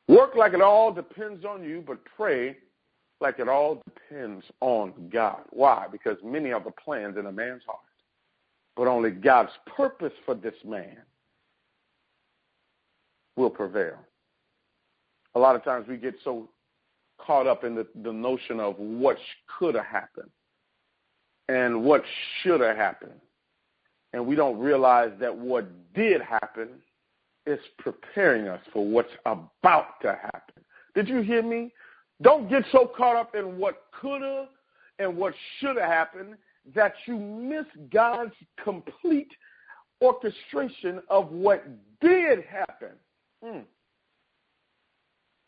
Work 0.09 0.35
like 0.37 0.54
it 0.54 0.62
all 0.62 0.92
depends 0.92 1.45
on 1.45 1.62
you, 1.62 1.85
but 1.87 1.99
pray 2.16 2.57
like 3.21 3.38
it 3.38 3.49
all 3.49 3.83
depends 3.85 4.45
on 4.61 4.92
God. 5.12 5.42
Why? 5.50 5.87
Because 5.90 6.16
many 6.25 6.52
are 6.52 6.62
the 6.62 6.71
plans 6.71 7.16
in 7.16 7.26
a 7.26 7.33
man's 7.33 7.62
heart, 7.66 7.78
but 8.76 8.87
only 8.87 9.11
God's 9.11 9.52
purpose 9.76 10.12
for 10.25 10.35
this 10.35 10.54
man 10.64 10.99
will 13.37 13.50
prevail. 13.50 13.99
A 15.35 15.38
lot 15.38 15.54
of 15.54 15.62
times 15.64 15.87
we 15.87 15.97
get 15.97 16.14
so 16.25 16.49
caught 17.19 17.47
up 17.47 17.64
in 17.64 17.75
the, 17.75 17.87
the 18.02 18.12
notion 18.12 18.59
of 18.61 18.76
what 18.78 19.16
could 19.59 19.75
have 19.75 19.87
happened 19.87 20.30
and 21.49 21.85
what 21.85 22.02
should 22.42 22.61
have 22.61 22.76
happened. 22.76 23.21
And 24.12 24.26
we 24.26 24.34
don't 24.34 24.58
realize 24.58 25.12
that 25.20 25.36
what 25.36 25.68
did 25.94 26.20
happen 26.20 26.68
is 27.46 27.60
preparing 27.78 28.48
us 28.48 28.60
for 28.72 28.86
what's 28.86 29.12
about 29.24 30.00
to 30.02 30.08
happen. 30.08 30.64
Did 30.94 31.08
you 31.08 31.20
hear 31.20 31.42
me? 31.42 31.72
Don't 32.22 32.48
get 32.48 32.64
so 32.72 32.90
caught 32.96 33.16
up 33.16 33.34
in 33.34 33.58
what 33.58 33.84
could 33.98 34.22
have 34.22 34.48
and 34.98 35.16
what 35.16 35.34
should 35.58 35.76
have 35.76 35.88
happened 35.88 36.34
that 36.74 36.92
you 37.06 37.16
miss 37.16 37.64
God's 37.90 38.34
complete 38.62 39.30
orchestration 40.02 41.00
of 41.08 41.30
what 41.30 41.64
did 42.00 42.44
happen 42.44 42.90
mm. 43.44 43.62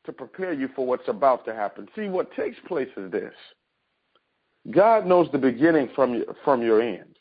to 0.04 0.12
prepare 0.12 0.52
you 0.52 0.68
for 0.74 0.86
what's 0.86 1.08
about 1.08 1.44
to 1.44 1.54
happen. 1.54 1.88
See, 1.96 2.08
what 2.08 2.34
takes 2.34 2.56
place 2.66 2.88
is 2.96 3.10
this 3.10 3.34
God 4.70 5.06
knows 5.06 5.28
the 5.32 5.38
beginning 5.38 5.90
from 5.94 6.14
your, 6.14 6.36
from 6.44 6.62
your 6.62 6.80
end. 6.80 7.11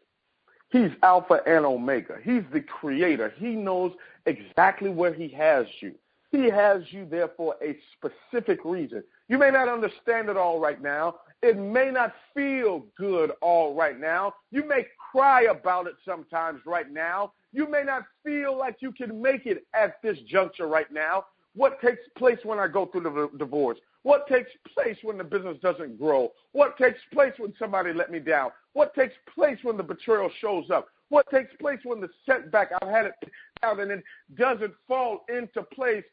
He's 0.72 0.92
Alpha 1.04 1.42
and 1.46 1.66
Omega. 1.66 2.18
He's 2.24 2.44
the 2.54 2.62
creator. 2.62 3.34
He 3.38 3.50
knows 3.50 3.92
exactly 4.26 4.90
where 4.90 5.14
He 5.14 5.28
has 5.30 5.66
you. 5.82 5.94
He 6.32 6.50
has 6.50 6.84
you 6.92 7.06
there 7.06 7.30
for 7.36 7.56
a 7.62 7.78
specific 7.98 8.64
reason. 8.64 9.04
You 9.28 9.38
may 9.38 9.52
not 9.52 9.68
understand 9.68 10.30
it 10.30 10.38
all 10.38 10.60
right 10.60 10.82
now. 10.82 11.16
It 11.42 11.58
may 11.58 11.92
not 11.92 12.14
feel 12.34 12.86
good 12.98 13.32
all 13.42 13.76
right 13.76 14.00
now. 14.00 14.36
You 14.52 14.66
may 14.66 14.86
cry 15.12 15.44
about 15.44 15.88
it 15.88 15.96
sometimes 16.06 16.62
right 16.66 16.90
now. 16.90 17.34
You 17.52 17.70
may 17.70 17.84
not 17.84 18.04
feel 18.24 18.58
like 18.58 18.78
you 18.80 18.94
can 18.94 19.22
make 19.22 19.46
it 19.46 19.66
at 19.74 20.02
this 20.02 20.18
juncture 20.28 20.68
right 20.68 20.92
now. 20.92 21.26
What 21.54 21.82
takes 21.82 22.02
place 22.18 22.40
when 22.44 22.60
I 22.60 22.68
go 22.68 22.86
through 22.86 23.02
the 23.02 23.38
divorce? 23.38 23.80
What 24.04 24.28
takes 24.28 24.50
place 24.74 24.98
when 25.04 25.18
the 25.18 25.24
business 25.24 25.58
doesn't 25.62 26.00
grow? 26.00 26.32
What 26.54 26.78
takes 26.78 27.00
place 27.14 27.34
when 27.38 27.54
somebody 27.60 27.94
let 27.94 28.12
me 28.12 28.20
down? 28.20 28.50
What 28.74 28.96
takes 28.96 29.14
place 29.34 29.60
when 29.62 29.78
the 29.78 29.84
betrayal 29.84 30.32
shows 30.40 30.70
up? 30.72 30.88
What 31.10 31.30
takes 31.30 31.54
place 31.60 31.80
when 31.84 32.02
the 32.02 32.10
setback, 32.26 32.70
I've 32.82 32.90
had 32.90 33.06
it 33.08 33.14
down 33.62 33.80
and 33.80 33.92
it 33.92 34.04
doesn't 34.38 34.74
fall 34.88 35.26
into 35.30 35.62
place? 35.62 36.04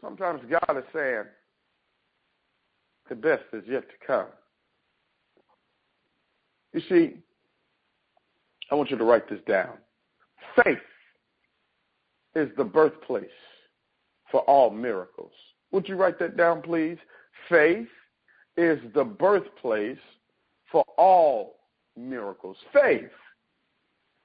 Sometimes 0.00 0.42
God 0.50 0.76
is 0.76 0.84
saying, 0.92 1.24
the 3.08 3.14
best 3.14 3.44
is 3.52 3.62
yet 3.68 3.84
to 3.88 4.06
come. 4.06 4.26
You 6.72 6.80
see, 6.88 7.18
I 8.70 8.74
want 8.74 8.90
you 8.90 8.96
to 8.96 9.04
write 9.04 9.28
this 9.28 9.40
down. 9.46 9.74
Faith 10.62 10.78
is 12.34 12.48
the 12.56 12.64
birthplace 12.64 13.26
for 14.30 14.40
all 14.42 14.70
miracles. 14.70 15.32
Would 15.72 15.88
you 15.88 15.96
write 15.96 16.18
that 16.18 16.36
down, 16.36 16.62
please? 16.62 16.98
Faith 17.48 17.88
is 18.56 18.78
the 18.94 19.04
birthplace 19.04 19.98
for 20.70 20.84
all 20.96 21.56
miracles. 21.96 22.56
Faith 22.72 23.10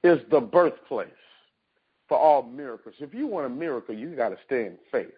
is 0.04 0.18
the 0.30 0.40
birthplace 0.40 1.08
for 2.08 2.18
all 2.18 2.42
miracles. 2.42 2.94
If 3.00 3.12
you 3.12 3.26
want 3.26 3.46
a 3.46 3.50
miracle, 3.50 3.94
you 3.94 4.14
got 4.14 4.30
to 4.30 4.38
stay 4.46 4.66
in 4.66 4.78
faith. 4.90 5.12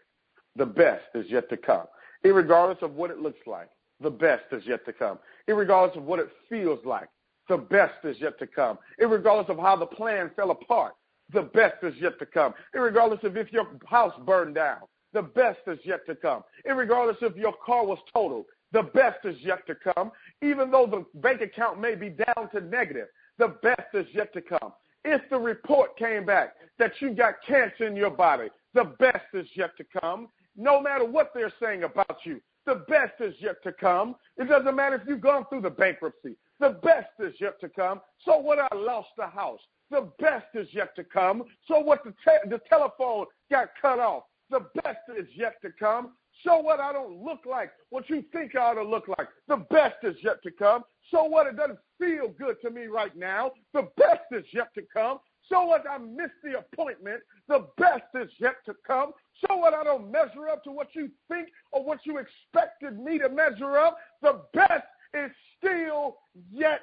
The 0.56 0.66
best 0.66 1.04
is 1.14 1.26
yet 1.28 1.48
to 1.50 1.56
come. 1.56 1.86
Irregardless 2.24 2.82
of 2.82 2.94
what 2.94 3.10
it 3.10 3.18
looks 3.18 3.46
like, 3.46 3.68
the 4.00 4.10
best 4.10 4.44
is 4.52 4.62
yet 4.66 4.84
to 4.86 4.92
come. 4.92 5.18
Irregardless 5.48 5.96
of 5.96 6.04
what 6.04 6.18
it 6.18 6.28
feels 6.48 6.84
like, 6.84 7.08
the 7.48 7.56
best 7.56 8.04
is 8.04 8.16
yet 8.20 8.38
to 8.38 8.46
come. 8.46 8.78
Irregardless 9.00 9.48
of 9.48 9.58
how 9.58 9.76
the 9.76 9.86
plan 9.86 10.30
fell 10.36 10.50
apart, 10.50 10.94
the 11.32 11.42
best 11.42 11.82
is 11.82 11.94
yet 12.00 12.18
to 12.18 12.26
come. 12.26 12.54
Irregardless 12.74 13.22
of 13.24 13.36
if 13.36 13.52
your 13.52 13.66
house 13.86 14.14
burned 14.26 14.54
down, 14.54 14.80
the 15.12 15.22
best 15.22 15.60
is 15.66 15.78
yet 15.84 16.06
to 16.06 16.14
come. 16.14 16.42
Irregardless 16.68 17.22
if 17.22 17.36
your 17.36 17.54
car 17.64 17.84
was 17.84 17.98
totaled, 18.12 18.46
the 18.72 18.82
best 18.82 19.24
is 19.24 19.36
yet 19.40 19.66
to 19.66 19.74
come. 19.74 20.12
Even 20.42 20.70
though 20.70 20.86
the 20.86 21.04
bank 21.20 21.40
account 21.40 21.80
may 21.80 21.94
be 21.94 22.10
down 22.10 22.50
to 22.52 22.60
negative, 22.60 23.08
the 23.38 23.56
best 23.62 23.94
is 23.94 24.06
yet 24.12 24.32
to 24.34 24.40
come. 24.40 24.72
If 25.04 25.22
the 25.30 25.38
report 25.38 25.96
came 25.96 26.26
back 26.26 26.54
that 26.78 26.92
you 27.00 27.14
got 27.14 27.36
cancer 27.46 27.86
in 27.86 27.96
your 27.96 28.10
body, 28.10 28.48
the 28.74 28.84
best 28.98 29.24
is 29.34 29.46
yet 29.54 29.76
to 29.78 30.00
come. 30.00 30.28
No 30.56 30.80
matter 30.80 31.04
what 31.04 31.32
they're 31.34 31.52
saying 31.60 31.84
about 31.84 32.18
you, 32.24 32.40
the 32.66 32.84
best 32.88 33.14
is 33.20 33.34
yet 33.40 33.62
to 33.64 33.72
come. 33.72 34.14
It 34.36 34.48
doesn't 34.48 34.76
matter 34.76 34.96
if 34.96 35.02
you've 35.08 35.20
gone 35.20 35.46
through 35.48 35.62
the 35.62 35.70
bankruptcy. 35.70 36.36
The 36.60 36.78
best 36.82 37.08
is 37.18 37.34
yet 37.40 37.58
to 37.60 37.68
come. 37.68 38.00
So 38.24 38.38
what? 38.38 38.58
I 38.58 38.68
lost 38.76 39.08
the 39.16 39.26
house. 39.26 39.60
The 39.90 40.08
best 40.20 40.46
is 40.54 40.68
yet 40.72 40.94
to 40.96 41.04
come. 41.04 41.44
So 41.66 41.80
what? 41.80 42.04
The, 42.04 42.10
te- 42.10 42.48
the 42.50 42.60
telephone 42.68 43.26
got 43.50 43.70
cut 43.80 43.98
off. 43.98 44.24
The 44.50 44.66
best 44.82 44.98
is 45.16 45.26
yet 45.34 45.54
to 45.62 45.70
come. 45.78 46.12
So 46.44 46.58
what? 46.58 46.80
I 46.80 46.92
don't 46.92 47.22
look 47.22 47.40
like 47.48 47.70
what 47.90 48.08
you 48.08 48.24
think 48.32 48.56
I 48.56 48.70
ought 48.70 48.74
to 48.74 48.82
look 48.82 49.08
like. 49.08 49.28
The 49.48 49.58
best 49.70 49.96
is 50.02 50.16
yet 50.22 50.42
to 50.42 50.50
come. 50.50 50.82
So 51.10 51.24
what? 51.24 51.46
It 51.46 51.56
doesn't 51.56 51.78
feel 51.98 52.28
good 52.38 52.56
to 52.62 52.70
me 52.70 52.86
right 52.86 53.14
now. 53.16 53.52
The 53.74 53.88
best 53.96 54.22
is 54.32 54.44
yet 54.52 54.72
to 54.74 54.82
come. 54.92 55.18
So 55.48 55.64
what? 55.64 55.84
I 55.88 55.98
missed 55.98 56.40
the 56.42 56.58
appointment. 56.58 57.20
The 57.48 57.66
best 57.76 58.04
is 58.14 58.30
yet 58.38 58.56
to 58.66 58.74
come. 58.86 59.12
So 59.46 59.56
what? 59.56 59.74
I 59.74 59.84
don't 59.84 60.10
measure 60.10 60.48
up 60.50 60.64
to 60.64 60.72
what 60.72 60.88
you 60.94 61.10
think 61.28 61.48
or 61.72 61.84
what 61.84 62.00
you 62.04 62.18
expected 62.18 62.98
me 62.98 63.18
to 63.18 63.28
measure 63.28 63.76
up. 63.78 63.98
The 64.22 64.42
best 64.54 64.86
is 65.14 65.30
still 65.58 66.16
yet 66.50 66.82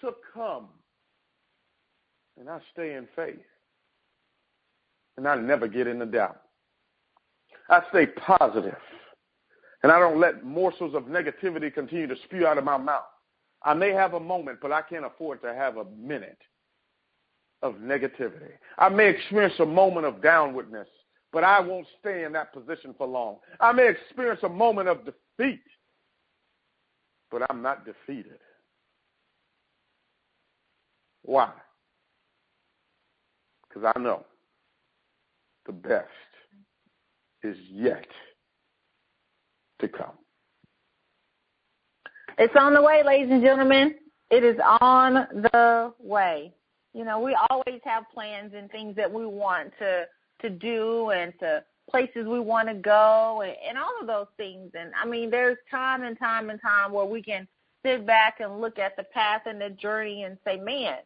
to 0.00 0.12
come. 0.32 0.68
And 2.38 2.48
I 2.48 2.58
stay 2.72 2.94
in 2.94 3.06
faith. 3.14 3.36
And 5.16 5.28
I 5.28 5.36
never 5.36 5.68
get 5.68 5.86
into 5.86 6.06
doubt. 6.06 6.40
I 7.68 7.80
stay 7.90 8.06
positive, 8.06 8.76
and 9.82 9.90
I 9.90 9.98
don't 9.98 10.20
let 10.20 10.44
morsels 10.44 10.94
of 10.94 11.04
negativity 11.04 11.72
continue 11.72 12.06
to 12.06 12.16
spew 12.24 12.46
out 12.46 12.58
of 12.58 12.64
my 12.64 12.76
mouth. 12.76 13.04
I 13.62 13.72
may 13.72 13.90
have 13.90 14.14
a 14.14 14.20
moment, 14.20 14.58
but 14.60 14.72
I 14.72 14.82
can't 14.82 15.06
afford 15.06 15.40
to 15.42 15.54
have 15.54 15.78
a 15.78 15.86
minute 15.98 16.38
of 17.62 17.76
negativity. 17.76 18.52
I 18.76 18.90
may 18.90 19.08
experience 19.08 19.54
a 19.58 19.64
moment 19.64 20.04
of 20.04 20.20
downwardness, 20.20 20.88
but 21.32 21.44
I 21.44 21.60
won't 21.60 21.86
stay 21.98 22.24
in 22.24 22.32
that 22.32 22.52
position 22.52 22.94
for 22.98 23.06
long. 23.06 23.38
I 23.60 23.72
may 23.72 23.88
experience 23.88 24.40
a 24.42 24.48
moment 24.48 24.88
of 24.88 24.98
defeat, 25.04 25.62
but 27.30 27.42
I'm 27.48 27.62
not 27.62 27.86
defeated. 27.86 28.38
Why? 31.22 31.50
Because 33.66 33.90
I 33.96 33.98
know 33.98 34.26
the 35.64 35.72
best 35.72 36.04
is 37.44 37.56
yet 37.70 38.06
to 39.80 39.88
come. 39.88 40.18
It's 42.38 42.54
on 42.58 42.74
the 42.74 42.82
way, 42.82 43.02
ladies 43.04 43.30
and 43.30 43.42
gentlemen. 43.42 43.94
It 44.30 44.42
is 44.42 44.56
on 44.80 45.14
the 45.14 45.92
way. 46.00 46.52
You 46.94 47.04
know, 47.04 47.20
we 47.20 47.36
always 47.50 47.80
have 47.84 48.04
plans 48.12 48.52
and 48.56 48.70
things 48.70 48.96
that 48.96 49.12
we 49.12 49.26
want 49.26 49.72
to 49.78 50.06
to 50.40 50.50
do 50.50 51.10
and 51.10 51.32
to 51.40 51.62
places 51.88 52.26
we 52.26 52.40
want 52.40 52.68
to 52.68 52.74
go 52.74 53.42
and, 53.42 53.54
and 53.66 53.78
all 53.78 53.92
of 54.00 54.06
those 54.06 54.26
things. 54.36 54.70
And 54.74 54.90
I 55.00 55.06
mean, 55.06 55.30
there's 55.30 55.58
time 55.70 56.02
and 56.02 56.18
time 56.18 56.50
and 56.50 56.60
time 56.60 56.92
where 56.92 57.04
we 57.04 57.22
can 57.22 57.46
sit 57.84 58.06
back 58.06 58.40
and 58.40 58.60
look 58.60 58.78
at 58.78 58.96
the 58.96 59.04
path 59.04 59.42
and 59.46 59.60
the 59.60 59.70
journey 59.70 60.24
and 60.24 60.38
say, 60.44 60.56
man, 60.56 60.98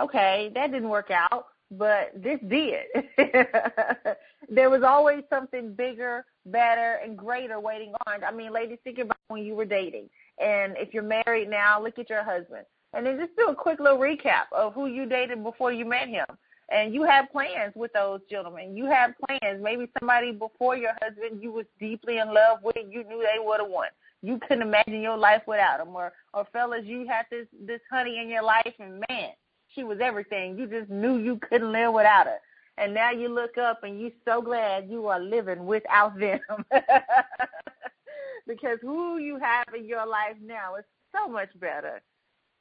okay, 0.00 0.50
that 0.54 0.72
didn't 0.72 0.88
work 0.88 1.10
out, 1.10 1.46
but 1.70 2.12
this 2.16 2.38
did. 2.48 2.86
there 4.54 4.70
was 4.70 4.82
always 4.82 5.22
something 5.30 5.72
bigger, 5.74 6.26
better, 6.46 7.00
and 7.02 7.16
greater 7.16 7.58
waiting 7.58 7.94
on. 8.06 8.22
I 8.22 8.32
mean, 8.32 8.52
ladies, 8.52 8.78
think 8.84 8.98
about 8.98 9.16
when 9.28 9.44
you 9.44 9.54
were 9.54 9.64
dating. 9.64 10.10
And 10.38 10.76
if 10.76 10.92
you're 10.92 11.02
married 11.02 11.48
now, 11.48 11.82
look 11.82 11.98
at 11.98 12.10
your 12.10 12.22
husband. 12.22 12.66
And 12.92 13.06
then 13.06 13.18
just 13.18 13.34
do 13.36 13.48
a 13.48 13.54
quick 13.54 13.80
little 13.80 13.98
recap 13.98 14.52
of 14.52 14.74
who 14.74 14.86
you 14.86 15.06
dated 15.06 15.42
before 15.42 15.72
you 15.72 15.86
met 15.86 16.08
him. 16.08 16.26
And 16.70 16.92
you 16.92 17.02
have 17.04 17.32
plans 17.32 17.72
with 17.74 17.92
those 17.94 18.20
gentlemen. 18.30 18.76
You 18.76 18.86
have 18.86 19.14
plans. 19.26 19.62
Maybe 19.62 19.90
somebody 19.98 20.32
before 20.32 20.76
your 20.76 20.92
husband 21.02 21.42
you 21.42 21.52
was 21.52 21.66
deeply 21.80 22.18
in 22.18 22.32
love 22.32 22.58
with, 22.62 22.76
you 22.76 23.04
knew 23.04 23.22
they 23.22 23.38
would 23.38 23.60
have 23.60 23.70
won. 23.70 23.88
You 24.22 24.38
couldn't 24.38 24.62
imagine 24.62 25.00
your 25.00 25.16
life 25.16 25.42
without 25.46 25.80
him. 25.80 25.94
Or 25.94 26.12
or 26.32 26.46
fellas, 26.52 26.84
you 26.84 27.06
had 27.06 27.26
this 27.30 27.46
this 27.66 27.80
honey 27.90 28.18
in 28.20 28.28
your 28.28 28.42
life 28.42 28.74
and 28.78 29.02
man, 29.08 29.30
she 29.74 29.84
was 29.84 29.98
everything. 30.00 30.58
You 30.58 30.66
just 30.66 30.90
knew 30.90 31.18
you 31.18 31.38
couldn't 31.38 31.72
live 31.72 31.92
without 31.92 32.26
her. 32.26 32.38
And 32.78 32.94
now 32.94 33.10
you 33.10 33.28
look 33.28 33.58
up 33.58 33.82
and 33.82 34.00
you're 34.00 34.10
so 34.24 34.40
glad 34.40 34.88
you 34.88 35.06
are 35.06 35.20
living 35.20 35.66
without 35.66 36.18
them. 36.18 36.40
because 38.46 38.78
who 38.80 39.18
you 39.18 39.38
have 39.38 39.66
in 39.76 39.86
your 39.86 40.06
life 40.06 40.36
now 40.42 40.76
is 40.76 40.84
so 41.14 41.28
much 41.28 41.48
better, 41.60 42.00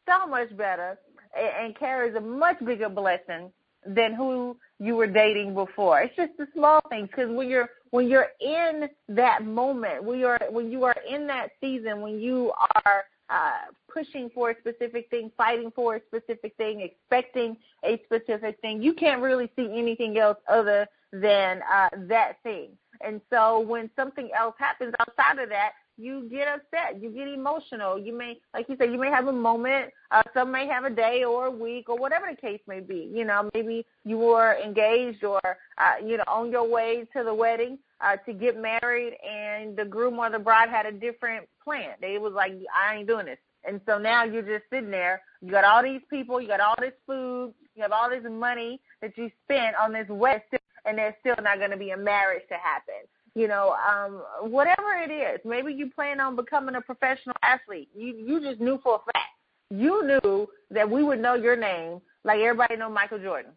so 0.08 0.27
much 0.27 0.56
better, 0.58 0.98
and, 1.38 1.75
carries 1.77 2.15
a 2.15 2.20
much 2.20 2.58
bigger 2.65 2.89
blessing 2.89 3.51
than 3.86 4.13
who 4.13 4.58
you 4.80 4.96
were 4.96 5.08
dating 5.08 5.53
before. 5.53 6.01
It's 6.01 6.15
just 6.15 6.34
the 6.38 6.48
small 6.53 6.82
things 6.89 7.08
because 7.08 7.30
when 7.30 7.50
you're 7.50 7.70
when 7.91 8.08
you're 8.08 8.27
in 8.39 8.89
that 9.10 9.46
moment, 9.46 10.03
when 10.03 10.20
you're 10.20 10.39
when 10.50 10.72
you 10.72 10.84
are 10.84 10.96
in 11.10 11.25
that 11.27 11.51
season, 11.62 12.01
when 12.01 12.20
you 12.20 12.51
are 12.86 13.06
uh, 13.32 13.72
pushing 13.92 14.30
for 14.30 14.52
a 14.52 14.56
specific 14.60 15.10
thing, 15.10 15.32
fighting 15.38 15.72
for 15.74 15.96
a 15.96 16.02
specific 16.08 16.54
thing, 16.58 16.82
expecting 16.82 17.56
a 17.84 18.02
specific 18.06 18.60
thing, 18.62 18.82
you 18.82 18.94
can't 18.94 19.22
really 19.22 19.50
see 19.56 19.70
anything 19.74 20.18
else 20.18 20.38
other 20.50 20.88
than 21.14 21.62
uh, 21.72 21.90
that 22.08 22.34
thing. 22.44 22.70
And 23.00 23.22
so 23.32 23.62
when 23.62 23.90
something 23.96 24.30
else 24.38 24.56
happens 24.60 24.94
outside 25.00 25.42
of 25.42 25.50
that, 25.50 25.72
you 25.98 26.28
get 26.30 26.48
upset, 26.48 27.02
you 27.02 27.10
get 27.10 27.28
emotional. 27.28 28.00
You 28.00 28.18
may, 28.18 28.40
like 28.54 28.68
you 28.70 28.76
said, 28.78 28.92
you 28.92 29.00
may 29.00 29.10
have 29.10 29.28
a 29.28 29.34
moment. 29.34 29.92
Uh, 30.10 30.24
some 30.34 30.52
may 30.52 30.68
have 30.68 30.84
a 30.84 30.90
day 30.90 31.24
or 31.24 31.48
a 31.48 31.52
week 31.52 31.90
or 31.90 31.98
whatever 31.98 32.28
the 32.30 32.36
case 32.36 32.62
may 32.68 32.80
be. 32.80 33.10
You 33.14 33.26
know, 33.26 33.50
maybe 33.54 33.86
you 34.04 34.18
were 34.18 34.58
engaged 34.64 35.24
or, 35.24 35.42
uh, 35.44 35.94
you 36.04 36.18
know, 36.18 36.24
on 36.28 36.52
your 36.52 36.68
way 36.68 37.06
to 37.16 37.24
the 37.24 37.34
wedding 37.34 37.78
uh, 38.03 38.17
to 38.17 38.34
get 38.34 38.60
married, 38.60 39.13
and 39.27 39.75
the 39.75 39.86
groom 39.86 40.20
or 40.20 40.29
the 40.29 40.39
bride 40.39 40.70
had 40.70 40.86
a 40.86 40.91
different 40.91 41.48
plan. 41.63 41.91
They 42.01 42.17
was 42.17 42.34
like, 42.34 42.53
I 42.75 42.96
ain't 42.96 43.08
doing 43.08 43.25
this. 43.25 43.38
And 43.63 43.79
so 43.86 43.98
now 43.98 44.24
you're 44.24 44.41
just 44.41 44.65
sitting 44.72 44.91
there. 44.91 45.22
You 45.41 45.51
got 45.51 45.63
all 45.63 45.84
these 45.84 46.01
people, 46.10 46.41
you 46.41 46.48
got 46.48 46.60
all 46.60 46.75
this 46.79 46.93
food, 47.05 47.53
you 47.75 47.84
have 47.84 47.91
all 47.91 48.10
this 48.10 48.24
money 48.29 48.79
that 49.01 49.17
you 49.17 49.29
spent 49.46 49.75
on 49.75 49.93
this 49.93 50.08
wedding, 50.10 50.41
and 50.86 50.98
there's 50.98 51.13
still 51.20 51.36
not 51.43 51.60
going 51.60 51.72
to 51.72 51.77
be 51.77 51.91
a 51.91 51.98
marriage 51.98 52.43
to 52.50 52.55
happen 52.55 53.08
you 53.34 53.48
know, 53.48 53.75
um, 53.89 54.22
whatever 54.51 54.93
it 54.93 55.12
is. 55.12 55.39
Maybe 55.46 55.74
you 55.74 55.89
plan 55.89 56.20
on 56.20 56.36
becoming 56.36 56.75
a 56.75 56.81
professional 56.81 57.36
athlete. 57.43 57.89
You 57.96 58.13
you 58.13 58.41
just 58.41 58.60
knew 58.60 58.79
for 58.84 58.96
a 58.96 59.12
fact. 59.13 59.29
You 59.70 60.05
knew 60.05 60.48
that 60.70 60.89
we 60.89 61.03
would 61.03 61.20
know 61.20 61.36
your 61.36 61.55
name 61.55 62.01
like 62.24 62.39
everybody 62.39 62.75
know 62.75 62.89
Michael 62.89 63.20
Jordan. 63.20 63.51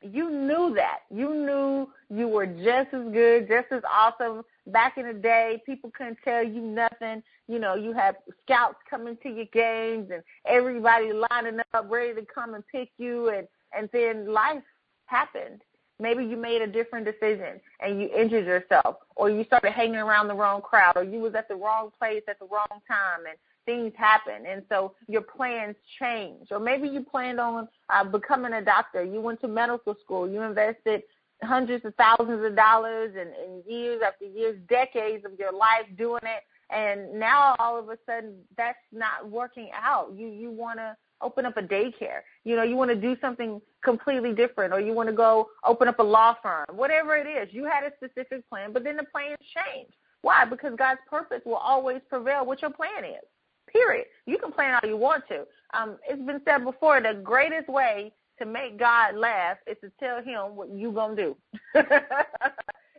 You 0.00 0.30
knew 0.30 0.74
that. 0.74 1.00
You 1.10 1.34
knew 1.34 1.88
you 2.08 2.28
were 2.28 2.46
just 2.46 2.94
as 2.94 3.12
good, 3.12 3.48
just 3.48 3.66
as 3.72 3.82
awesome. 3.92 4.42
Back 4.68 4.96
in 4.96 5.06
the 5.06 5.14
day, 5.14 5.62
people 5.66 5.90
couldn't 5.90 6.18
tell 6.24 6.42
you 6.42 6.60
nothing. 6.60 7.22
You 7.48 7.58
know, 7.58 7.74
you 7.74 7.92
had 7.92 8.16
scouts 8.42 8.78
coming 8.88 9.16
to 9.22 9.28
your 9.28 9.46
games 9.46 10.10
and 10.12 10.22
everybody 10.46 11.12
lining 11.12 11.60
up 11.74 11.90
ready 11.90 12.14
to 12.14 12.26
come 12.26 12.54
and 12.54 12.66
pick 12.68 12.90
you 12.98 13.30
and 13.30 13.48
and 13.76 13.88
then 13.92 14.32
life 14.32 14.62
happened 15.06 15.60
maybe 16.00 16.24
you 16.24 16.36
made 16.36 16.62
a 16.62 16.66
different 16.66 17.04
decision 17.04 17.60
and 17.80 18.00
you 18.00 18.08
injured 18.16 18.46
yourself 18.46 18.96
or 19.16 19.30
you 19.30 19.44
started 19.44 19.72
hanging 19.72 19.96
around 19.96 20.28
the 20.28 20.34
wrong 20.34 20.60
crowd 20.60 20.96
or 20.96 21.02
you 21.02 21.18
was 21.18 21.34
at 21.34 21.48
the 21.48 21.54
wrong 21.54 21.90
place 21.98 22.22
at 22.28 22.38
the 22.38 22.46
wrong 22.46 22.80
time 22.86 23.20
and 23.28 23.36
things 23.68 23.92
happen 23.98 24.46
and 24.48 24.62
so 24.70 24.94
your 25.08 25.20
plans 25.20 25.76
change 26.00 26.48
or 26.50 26.58
maybe 26.58 26.88
you 26.88 27.02
planned 27.02 27.38
on 27.38 27.68
uh, 27.90 28.02
becoming 28.02 28.54
a 28.54 28.64
doctor 28.64 29.04
you 29.04 29.20
went 29.20 29.38
to 29.38 29.46
medical 29.46 29.94
school 30.02 30.26
you 30.26 30.40
invested 30.40 31.02
hundreds 31.42 31.84
of 31.84 31.94
thousands 31.96 32.42
of 32.42 32.56
dollars 32.56 33.14
and, 33.14 33.28
and 33.28 33.62
years 33.66 34.00
after 34.06 34.24
years 34.24 34.56
decades 34.70 35.22
of 35.26 35.32
your 35.38 35.52
life 35.52 35.84
doing 35.98 36.22
it 36.22 36.44
and 36.74 37.12
now 37.12 37.54
all 37.58 37.78
of 37.78 37.90
a 37.90 37.98
sudden 38.06 38.36
that's 38.56 38.78
not 38.90 39.28
working 39.30 39.68
out 39.74 40.10
you 40.16 40.28
you 40.28 40.50
want 40.50 40.78
to 40.78 40.96
open 41.20 41.44
up 41.44 41.56
a 41.56 41.62
daycare. 41.62 42.20
You 42.44 42.54
know, 42.54 42.62
you 42.62 42.76
want 42.76 42.90
to 42.90 42.96
do 42.96 43.16
something 43.20 43.60
completely 43.82 44.32
different 44.32 44.72
or 44.72 44.78
you 44.78 44.92
want 44.92 45.08
to 45.08 45.12
go 45.12 45.48
open 45.64 45.88
up 45.88 45.98
a 45.98 46.02
law 46.02 46.36
firm. 46.40 46.64
Whatever 46.72 47.16
it 47.16 47.26
is, 47.26 47.52
you 47.52 47.64
had 47.64 47.82
a 47.82 47.90
specific 47.96 48.48
plan, 48.48 48.72
but 48.72 48.84
then 48.84 48.96
the 48.96 49.02
plans 49.12 49.36
change. 49.40 49.90
Why? 50.22 50.44
Because 50.44 50.74
God's 50.76 51.00
purpose 51.08 51.42
will 51.44 51.56
always 51.56 52.00
prevail 52.08 52.44
what 52.44 52.62
your 52.62 52.70
plan 52.70 53.04
is. 53.04 53.24
Period. 53.72 54.06
You 54.26 54.38
can 54.38 54.52
plan 54.52 54.78
all 54.82 54.88
you 54.88 54.96
want 54.96 55.24
to. 55.28 55.46
Um, 55.74 55.96
it's 56.08 56.22
been 56.22 56.40
said 56.44 56.64
before, 56.64 57.00
the 57.00 57.20
greatest 57.22 57.68
way 57.68 58.12
to 58.38 58.46
make 58.46 58.78
God 58.78 59.16
laugh 59.16 59.58
is 59.66 59.76
to 59.82 59.90
tell 60.00 60.22
him 60.22 60.56
what 60.56 60.70
you 60.70 60.92
gonna 60.92 61.16
do. 61.16 61.36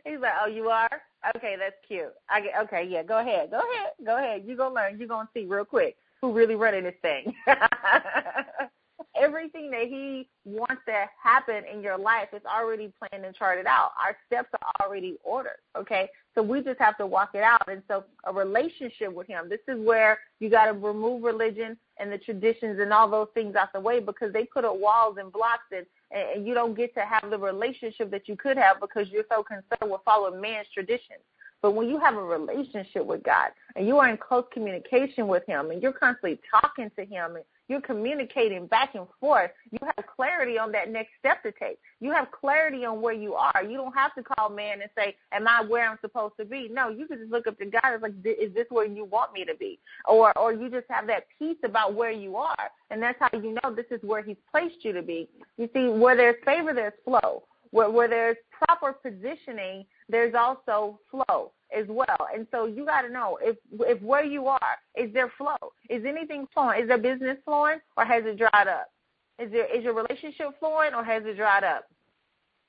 He's 0.04 0.18
like, 0.20 0.32
"Oh, 0.42 0.46
you 0.46 0.68
are? 0.68 1.02
Okay, 1.36 1.56
that's 1.58 1.76
cute. 1.86 2.12
I 2.28 2.40
get, 2.40 2.54
okay, 2.62 2.86
yeah, 2.88 3.02
go 3.02 3.18
ahead, 3.18 3.50
go 3.50 3.58
ahead, 3.58 3.92
go 4.04 4.16
ahead. 4.16 4.44
You 4.46 4.56
gonna 4.56 4.74
learn. 4.74 4.98
You 4.98 5.06
gonna 5.06 5.28
see 5.34 5.44
real 5.44 5.64
quick 5.64 5.96
who 6.20 6.32
really 6.32 6.54
running 6.54 6.84
this 6.84 6.94
thing. 7.02 7.34
Everything 9.20 9.70
that 9.70 9.82
he 9.82 10.28
wants 10.44 10.82
to 10.86 11.04
happen 11.22 11.62
in 11.72 11.82
your 11.82 11.98
life 11.98 12.28
is 12.32 12.42
already 12.46 12.92
planned 12.98 13.24
and 13.24 13.34
charted 13.34 13.66
out. 13.66 13.92
Our 14.02 14.16
steps 14.26 14.48
are 14.54 14.86
already 14.86 15.18
ordered. 15.22 15.58
Okay, 15.76 16.08
so 16.34 16.42
we 16.42 16.62
just 16.62 16.80
have 16.80 16.96
to 16.98 17.06
walk 17.06 17.30
it 17.34 17.42
out. 17.42 17.68
And 17.68 17.82
so 17.86 18.04
a 18.24 18.32
relationship 18.32 19.12
with 19.12 19.26
him. 19.26 19.48
This 19.48 19.60
is 19.68 19.78
where 19.84 20.18
you 20.38 20.48
got 20.48 20.66
to 20.66 20.72
remove 20.72 21.22
religion 21.22 21.76
and 21.98 22.10
the 22.10 22.18
traditions 22.18 22.80
and 22.80 22.92
all 22.92 23.10
those 23.10 23.28
things 23.34 23.56
out 23.56 23.72
the 23.74 23.80
way 23.80 24.00
because 24.00 24.32
they 24.32 24.44
put 24.44 24.64
up 24.64 24.78
walls 24.78 25.16
and 25.18 25.32
blocks 25.32 25.64
and 25.72 25.86
and 26.12 26.46
you 26.46 26.54
don't 26.54 26.76
get 26.76 26.92
to 26.94 27.02
have 27.02 27.30
the 27.30 27.38
relationship 27.38 28.10
that 28.10 28.28
you 28.28 28.36
could 28.36 28.56
have 28.56 28.80
because 28.80 29.08
you're 29.10 29.24
so 29.30 29.44
concerned 29.44 29.92
with 29.92 30.00
following 30.04 30.40
man's 30.40 30.66
traditions. 30.74 31.20
But 31.62 31.72
when 31.72 31.88
you 31.88 31.98
have 31.98 32.16
a 32.16 32.22
relationship 32.22 33.04
with 33.04 33.22
God 33.22 33.50
and 33.76 33.86
you 33.86 33.98
are 33.98 34.08
in 34.08 34.16
close 34.16 34.44
communication 34.52 35.28
with 35.28 35.44
Him 35.46 35.70
and 35.70 35.82
you're 35.82 35.92
constantly 35.92 36.40
talking 36.50 36.90
to 36.96 37.04
Him 37.04 37.36
and 37.36 37.44
you're 37.70 37.80
communicating 37.80 38.66
back 38.66 38.96
and 38.96 39.06
forth, 39.20 39.52
you 39.70 39.78
have 39.80 40.04
clarity 40.16 40.58
on 40.58 40.72
that 40.72 40.90
next 40.90 41.10
step 41.20 41.40
to 41.44 41.52
take. 41.52 41.78
You 42.00 42.10
have 42.12 42.32
clarity 42.32 42.84
on 42.84 43.00
where 43.00 43.14
you 43.14 43.34
are. 43.34 43.62
You 43.62 43.76
don't 43.76 43.94
have 43.94 44.12
to 44.16 44.24
call 44.24 44.50
man 44.50 44.82
and 44.82 44.90
say, 44.98 45.14
Am 45.32 45.46
I 45.46 45.62
where 45.62 45.88
I'm 45.88 45.98
supposed 46.00 46.34
to 46.40 46.44
be? 46.44 46.68
No, 46.68 46.88
you 46.88 47.06
can 47.06 47.18
just 47.18 47.30
look 47.30 47.46
up 47.46 47.56
to 47.60 47.66
God 47.66 47.80
and 47.84 48.02
like, 48.02 48.14
Is 48.24 48.52
this 48.54 48.66
where 48.70 48.86
you 48.86 49.04
want 49.04 49.32
me 49.32 49.44
to 49.44 49.54
be? 49.54 49.78
Or 50.08 50.36
or 50.36 50.52
you 50.52 50.68
just 50.68 50.86
have 50.90 51.06
that 51.06 51.28
peace 51.38 51.58
about 51.64 51.94
where 51.94 52.10
you 52.10 52.34
are. 52.34 52.70
And 52.90 53.00
that's 53.00 53.18
how 53.20 53.28
you 53.38 53.56
know 53.62 53.72
this 53.72 53.86
is 53.92 54.00
where 54.02 54.22
He's 54.22 54.36
placed 54.50 54.84
you 54.84 54.92
to 54.92 55.02
be. 55.02 55.28
You 55.56 55.70
see, 55.72 55.88
where 55.88 56.16
there's 56.16 56.42
favor, 56.44 56.74
there's 56.74 56.92
flow. 57.04 57.44
Where, 57.70 57.88
where 57.88 58.08
there's 58.08 58.36
proper 58.50 58.92
positioning, 58.92 59.86
there's 60.08 60.34
also 60.34 60.98
flow 61.08 61.52
as 61.76 61.86
well. 61.88 62.28
And 62.34 62.46
so 62.50 62.66
you 62.66 62.84
got 62.84 63.02
to 63.02 63.10
know 63.10 63.38
if 63.40 63.56
if 63.80 64.00
where 64.02 64.24
you 64.24 64.46
are 64.46 64.76
is 64.96 65.12
there 65.12 65.32
flow? 65.36 65.56
Is 65.88 66.04
anything 66.04 66.46
flowing? 66.52 66.82
Is 66.82 66.88
there 66.88 66.98
business 66.98 67.38
flowing 67.44 67.78
or 67.96 68.04
has 68.04 68.24
it 68.26 68.38
dried 68.38 68.68
up? 68.68 68.90
Is 69.38 69.50
there 69.50 69.66
is 69.74 69.84
your 69.84 69.94
relationship 69.94 70.58
flowing 70.58 70.94
or 70.94 71.04
has 71.04 71.22
it 71.24 71.36
dried 71.36 71.64
up? 71.64 71.86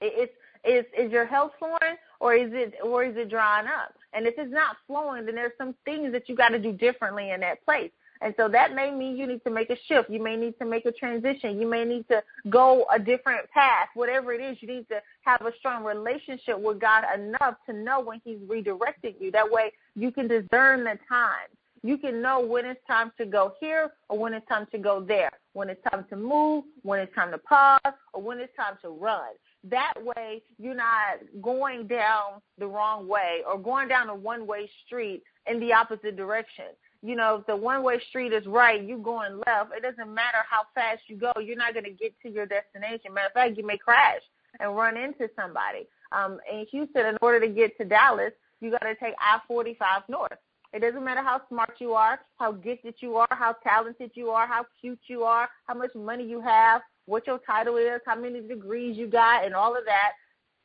Is 0.02 0.30
is 0.64 0.86
is 0.98 1.12
your 1.12 1.26
health 1.26 1.52
flowing 1.60 1.98
or 2.20 2.36
is 2.36 2.52
it 2.54 2.76
or 2.84 3.04
is 3.04 3.16
it 3.18 3.30
drying 3.30 3.68
up? 3.68 3.96
And 4.14 4.28
if 4.28 4.36
it's 4.38 4.52
not 4.52 4.78
flowing, 4.88 5.26
then 5.26 5.36
there's 5.36 5.54
some 5.58 5.76
things 5.86 6.12
that 6.12 6.28
you 6.28 6.36
got 6.36 6.50
to 6.50 6.60
do 6.60 6.72
differently 6.72 7.32
in 7.32 7.40
that 7.42 7.64
place. 7.66 7.92
And 8.22 8.36
so 8.38 8.48
that 8.50 8.76
may 8.76 8.92
mean 8.92 9.18
you 9.18 9.26
need 9.26 9.44
to 9.46 9.50
make 9.50 9.72
a 9.72 9.78
shift. 9.88 10.10
You 10.10 10.22
may 10.22 10.36
need 10.36 10.58
to 10.60 10.66
make 10.66 10.86
a 10.86 10.92
transition. 10.92 11.60
You 11.60 11.68
may 11.68 11.84
need 11.84 12.08
to 12.10 12.22
go 12.50 12.86
a 12.94 13.00
different 13.00 13.50
path. 13.50 13.90
Whatever 13.96 14.32
it 14.32 14.42
is, 14.42 14.58
you 14.62 14.68
need 14.68 14.88
to 14.90 15.02
have 15.22 15.42
a 15.42 15.52
strong 15.58 15.84
relationship 15.84 16.60
with 16.60 16.80
God 16.80 17.04
enough 17.16 17.56
to 17.66 17.74
know 17.74 18.00
when 18.00 18.22
He's 18.24 18.38
redirecting 18.40 19.16
you. 19.20 19.32
That 19.32 19.52
way 19.52 19.72
you 19.96 20.12
can 20.12 20.28
discern 20.28 20.84
the 20.84 21.00
time. 21.10 21.50
You 21.84 21.98
can 21.98 22.22
know 22.22 22.40
when 22.40 22.66
it's 22.66 22.80
time 22.88 23.12
to 23.18 23.26
go 23.26 23.54
here 23.60 23.92
or 24.08 24.20
when 24.20 24.36
it's 24.36 24.48
time 24.48 24.68
to 24.72 24.78
go 24.78 25.02
there, 25.02 25.32
when 25.54 25.68
it's 25.68 25.82
time 25.90 26.06
to 26.12 26.16
move, 26.16 26.66
when 26.84 27.00
it's 27.00 27.14
time 27.16 27.32
to 27.32 27.40
pause, 27.40 27.80
or 28.14 28.22
when 28.22 28.40
it's 28.40 28.56
time 28.56 28.78
to 28.84 28.90
run. 28.90 29.32
That 29.64 29.94
way, 29.98 30.44
you're 30.60 30.76
not 30.76 31.20
going 31.42 31.88
down 31.88 32.42
the 32.60 32.68
wrong 32.68 33.08
way 33.08 33.42
or 33.48 33.58
going 33.58 33.88
down 33.88 34.10
a 34.10 34.16
one 34.16 34.46
way 34.46 34.70
street 34.86 35.24
in 35.48 35.60
the 35.60 35.74
opposite 35.74 36.16
direction 36.16 36.66
you 37.02 37.16
know, 37.16 37.44
the 37.48 37.56
one 37.56 37.84
way 37.84 38.00
street 38.10 38.32
is 38.32 38.46
right, 38.46 38.82
you 38.82 38.98
going 38.98 39.42
left. 39.48 39.72
It 39.76 39.82
doesn't 39.82 40.14
matter 40.14 40.38
how 40.50 40.62
fast 40.76 41.02
you 41.08 41.16
go, 41.16 41.32
you're 41.42 41.58
not 41.58 41.74
going 41.74 41.86
to 41.86 41.92
get 41.92 42.14
to 42.22 42.30
your 42.30 42.46
destination. 42.46 43.14
Matter 43.14 43.28
of 43.28 43.34
fact, 43.34 43.58
you 43.58 43.66
may 43.66 43.78
crash 43.78 44.22
and 44.60 44.76
run 44.76 44.98
into 44.98 45.30
somebody. 45.36 45.88
Um, 46.12 46.40
in 46.52 46.66
Houston, 46.72 47.06
in 47.06 47.18
order 47.22 47.40
to 47.40 47.48
get 47.48 47.78
to 47.78 47.86
Dallas, 47.86 48.34
you 48.60 48.70
got 48.70 48.84
to 48.84 48.96
take 48.96 49.16
I 49.20 49.40
45 49.48 50.04
north. 50.10 50.32
It 50.74 50.80
doesn't 50.80 51.04
matter 51.04 51.22
how 51.22 51.42
smart 51.50 51.76
you 51.80 51.94
are, 51.94 52.20
how 52.38 52.54
gifted 52.54 52.96
you 53.00 53.16
are, 53.18 53.28
how 53.32 53.54
talented 53.64 54.12
you 54.14 54.30
are, 54.30 54.48
how 54.48 54.66
cute 54.80 55.00
you 55.08 55.24
are, 55.24 55.50
how 55.66 55.74
much 55.74 55.94
money 55.96 56.24
you 56.26 56.40
have, 56.40 56.82
what 57.08 57.28
your 57.28 57.40
title 57.40 57.78
is, 57.78 58.00
how 58.06 58.16
many 58.16 58.42
degrees 58.42 58.98
you 58.98 59.08
got, 59.08 59.44
and 59.44 59.54
all 59.54 59.76
of 59.76 59.84
that 59.86 60.12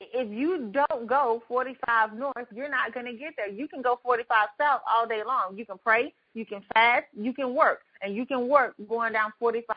if 0.00 0.30
you 0.30 0.70
don't 0.72 1.06
go 1.06 1.42
45 1.48 2.14
north, 2.14 2.46
you're 2.54 2.70
not 2.70 2.92
going 2.92 3.06
to 3.06 3.12
get 3.12 3.34
there. 3.36 3.48
You 3.48 3.68
can 3.68 3.82
go 3.82 3.98
45 4.02 4.48
south 4.58 4.80
all 4.88 5.06
day 5.06 5.22
long. 5.26 5.56
You 5.56 5.64
can 5.64 5.78
pray, 5.78 6.14
you 6.36 6.44
can 6.46 6.62
fast, 6.74 7.06
you 7.18 7.32
can 7.32 7.54
work, 7.54 7.80
and 8.02 8.14
you 8.14 8.26
can 8.26 8.48
work 8.48 8.74
going 8.88 9.12
down 9.14 9.32
45 9.38 9.74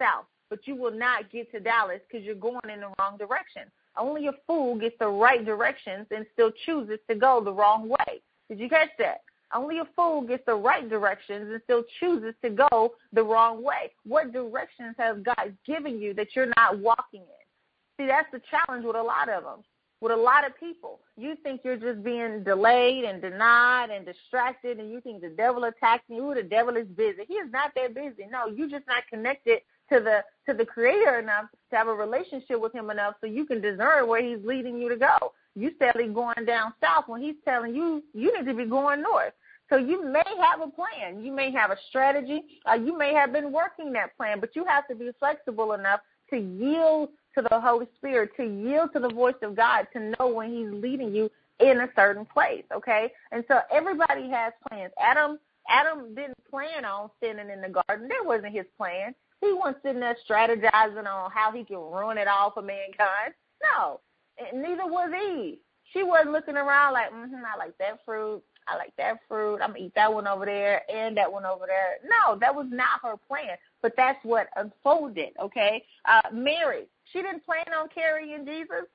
south. 0.00 0.24
But 0.50 0.66
you 0.66 0.74
will 0.74 0.92
not 0.92 1.30
get 1.30 1.52
to 1.52 1.60
Dallas 1.60 2.00
because 2.10 2.24
you're 2.24 2.34
going 2.34 2.70
in 2.72 2.80
the 2.80 2.90
wrong 2.98 3.18
direction. 3.18 3.64
Only 3.98 4.28
a 4.28 4.32
fool 4.46 4.78
gets 4.78 4.96
the 4.98 5.08
right 5.08 5.44
directions 5.44 6.06
and 6.10 6.24
still 6.32 6.50
chooses 6.64 6.98
to 7.08 7.14
go 7.14 7.42
the 7.44 7.52
wrong 7.52 7.88
way. 7.88 8.22
Did 8.48 8.58
you 8.58 8.68
catch 8.68 8.88
that? 8.98 9.20
Only 9.54 9.78
a 9.78 9.88
fool 9.96 10.22
gets 10.22 10.44
the 10.46 10.54
right 10.54 10.88
directions 10.88 11.50
and 11.50 11.60
still 11.64 11.84
chooses 12.00 12.34
to 12.42 12.50
go 12.50 12.94
the 13.12 13.22
wrong 13.22 13.62
way. 13.62 13.92
What 14.04 14.32
directions 14.32 14.94
has 14.98 15.18
God 15.22 15.54
given 15.66 16.00
you 16.00 16.14
that 16.14 16.28
you're 16.34 16.52
not 16.56 16.78
walking 16.78 17.20
in? 17.20 17.98
See, 17.98 18.06
that's 18.06 18.30
the 18.32 18.40
challenge 18.50 18.84
with 18.84 18.96
a 18.96 19.02
lot 19.02 19.28
of 19.28 19.42
them. 19.42 19.64
With 20.00 20.12
a 20.12 20.16
lot 20.16 20.46
of 20.46 20.58
people, 20.58 21.00
you 21.16 21.34
think 21.42 21.62
you're 21.64 21.76
just 21.76 22.04
being 22.04 22.44
delayed 22.44 23.04
and 23.04 23.20
denied 23.20 23.90
and 23.90 24.06
distracted, 24.06 24.78
and 24.78 24.92
you 24.92 25.00
think 25.00 25.20
the 25.20 25.30
devil 25.30 25.64
attacked 25.64 26.08
you. 26.08 26.32
The 26.34 26.44
devil 26.44 26.76
is 26.76 26.86
busy. 26.86 27.24
He 27.26 27.34
is 27.34 27.50
not 27.50 27.72
that 27.74 27.94
busy. 27.94 28.28
No, 28.30 28.46
you're 28.46 28.68
just 28.68 28.86
not 28.86 29.02
connected 29.10 29.58
to 29.90 30.00
the 30.00 30.24
to 30.46 30.56
the 30.56 30.64
Creator 30.64 31.18
enough 31.18 31.46
to 31.70 31.76
have 31.76 31.88
a 31.88 31.94
relationship 31.94 32.60
with 32.60 32.72
Him 32.72 32.90
enough 32.90 33.14
so 33.20 33.26
you 33.26 33.44
can 33.44 33.60
discern 33.60 34.06
where 34.06 34.22
He's 34.22 34.44
leading 34.44 34.78
you 34.80 34.88
to 34.88 34.96
go. 34.96 35.32
You 35.56 35.72
steadily 35.74 36.06
going 36.08 36.44
down 36.46 36.74
south 36.80 37.04
when 37.08 37.20
He's 37.20 37.36
telling 37.44 37.74
you 37.74 38.02
you 38.14 38.36
need 38.36 38.46
to 38.46 38.54
be 38.54 38.66
going 38.66 39.02
north. 39.02 39.32
So 39.68 39.76
you 39.76 40.04
may 40.04 40.24
have 40.40 40.62
a 40.62 40.68
plan, 40.68 41.22
you 41.22 41.30
may 41.30 41.50
have 41.50 41.70
a 41.70 41.76
strategy, 41.88 42.42
uh, 42.70 42.74
you 42.74 42.96
may 42.96 43.12
have 43.12 43.32
been 43.32 43.52
working 43.52 43.92
that 43.92 44.16
plan, 44.16 44.40
but 44.40 44.56
you 44.56 44.64
have 44.64 44.88
to 44.88 44.94
be 44.94 45.10
flexible 45.18 45.74
enough 45.74 46.00
to 46.30 46.38
yield 46.38 47.10
to 47.36 47.42
the 47.48 47.60
Holy 47.60 47.86
Spirit, 47.96 48.30
to 48.36 48.44
yield 48.44 48.92
to 48.92 49.00
the 49.00 49.08
voice 49.08 49.34
of 49.42 49.56
God, 49.56 49.86
to 49.92 50.14
know 50.18 50.28
when 50.28 50.50
He's 50.50 50.70
leading 50.70 51.14
you 51.14 51.30
in 51.60 51.80
a 51.80 51.88
certain 51.96 52.24
place. 52.24 52.64
Okay, 52.74 53.12
and 53.32 53.44
so 53.48 53.60
everybody 53.72 54.28
has 54.30 54.52
plans. 54.68 54.92
Adam, 55.00 55.38
Adam 55.68 56.14
didn't 56.14 56.38
plan 56.50 56.84
on 56.84 57.10
sinning 57.20 57.50
in 57.50 57.60
the 57.60 57.68
garden. 57.68 58.08
That 58.08 58.24
wasn't 58.24 58.54
his 58.54 58.66
plan. 58.76 59.14
He 59.40 59.52
wasn't 59.52 59.82
sitting 59.82 60.00
there 60.00 60.16
strategizing 60.28 61.06
on 61.06 61.30
how 61.30 61.52
he 61.52 61.64
could 61.64 61.78
ruin 61.78 62.18
it 62.18 62.28
all 62.28 62.50
for 62.50 62.62
mankind. 62.62 63.34
No, 63.62 64.00
and 64.38 64.62
neither 64.62 64.86
was 64.86 65.10
Eve. 65.12 65.58
She 65.92 66.02
wasn't 66.02 66.32
looking 66.32 66.56
around 66.56 66.92
like, 66.92 67.10
mm-hmm, 67.10 67.36
I 67.36 67.56
like 67.58 67.76
that 67.78 68.00
fruit. 68.04 68.42
I 68.66 68.76
like 68.76 68.92
that 68.98 69.20
fruit. 69.26 69.60
I'm 69.62 69.70
gonna 69.70 69.84
eat 69.84 69.94
that 69.94 70.12
one 70.12 70.26
over 70.26 70.44
there 70.44 70.82
and 70.92 71.16
that 71.16 71.32
one 71.32 71.46
over 71.46 71.64
there. 71.66 71.96
No, 72.04 72.38
that 72.38 72.54
was 72.54 72.66
not 72.70 73.00
her 73.02 73.16
plan. 73.16 73.56
But 73.80 73.94
that's 73.96 74.22
what 74.24 74.48
unfolded. 74.56 75.30
Okay, 75.40 75.84
uh, 76.04 76.28
Mary, 76.32 76.86
she 77.12 77.22
didn't 77.22 77.44
plan 77.44 77.66
on 77.76 77.88
carrying 77.88 78.44
Jesus. 78.46 78.86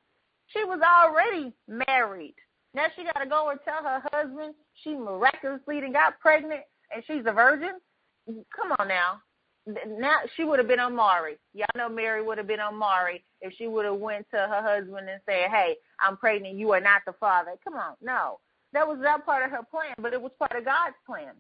She 0.48 0.64
was 0.64 0.80
already 0.82 1.54
married. 1.68 2.36
Now 2.74 2.86
she 2.96 3.04
got 3.04 3.20
to 3.20 3.30
go 3.30 3.50
and 3.50 3.60
tell 3.64 3.84
her 3.84 4.02
husband 4.12 4.56
she 4.84 4.96
miraculously 4.96 5.82
got 5.92 6.20
pregnant 6.20 6.62
and 6.94 7.04
she's 7.06 7.24
a 7.26 7.32
virgin. 7.32 7.80
Come 8.28 8.74
on 8.80 8.88
now. 8.88 9.22
Now 9.88 10.18
she 10.36 10.44
would 10.44 10.60
have 10.60 10.68
been 10.68 10.80
on 10.80 10.96
Maury. 10.96 11.38
Y'all 11.54 11.68
know 11.78 11.88
Mary 11.88 12.22
would 12.22 12.38
have 12.38 12.48
been 12.48 12.60
on 12.60 12.76
Maury 12.76 13.24
if 13.42 13.54
she 13.58 13.68
would 13.68 13.86
have 13.86 13.96
went 13.96 14.26
to 14.32 14.38
her 14.38 14.62
husband 14.62 15.10
and 15.10 15.22
said, 15.26 15.50
"Hey, 15.50 15.78
I'm 16.00 16.18
pregnant. 16.18 16.56
You 16.56 16.72
are 16.74 16.82
not 16.82 17.04
the 17.06 17.14
father." 17.14 17.54
Come 17.64 17.76
on, 17.76 17.96
no, 18.02 18.40
that 18.74 18.86
was 18.86 18.98
not 19.00 19.26
part 19.26 19.46
of 19.46 19.52
her 19.52 19.64
plan, 19.64 19.96
but 20.00 20.14
it 20.14 20.22
was 20.22 20.34
part 20.38 20.56
of 20.56 20.66
God's 20.66 20.98
plan. 21.06 21.34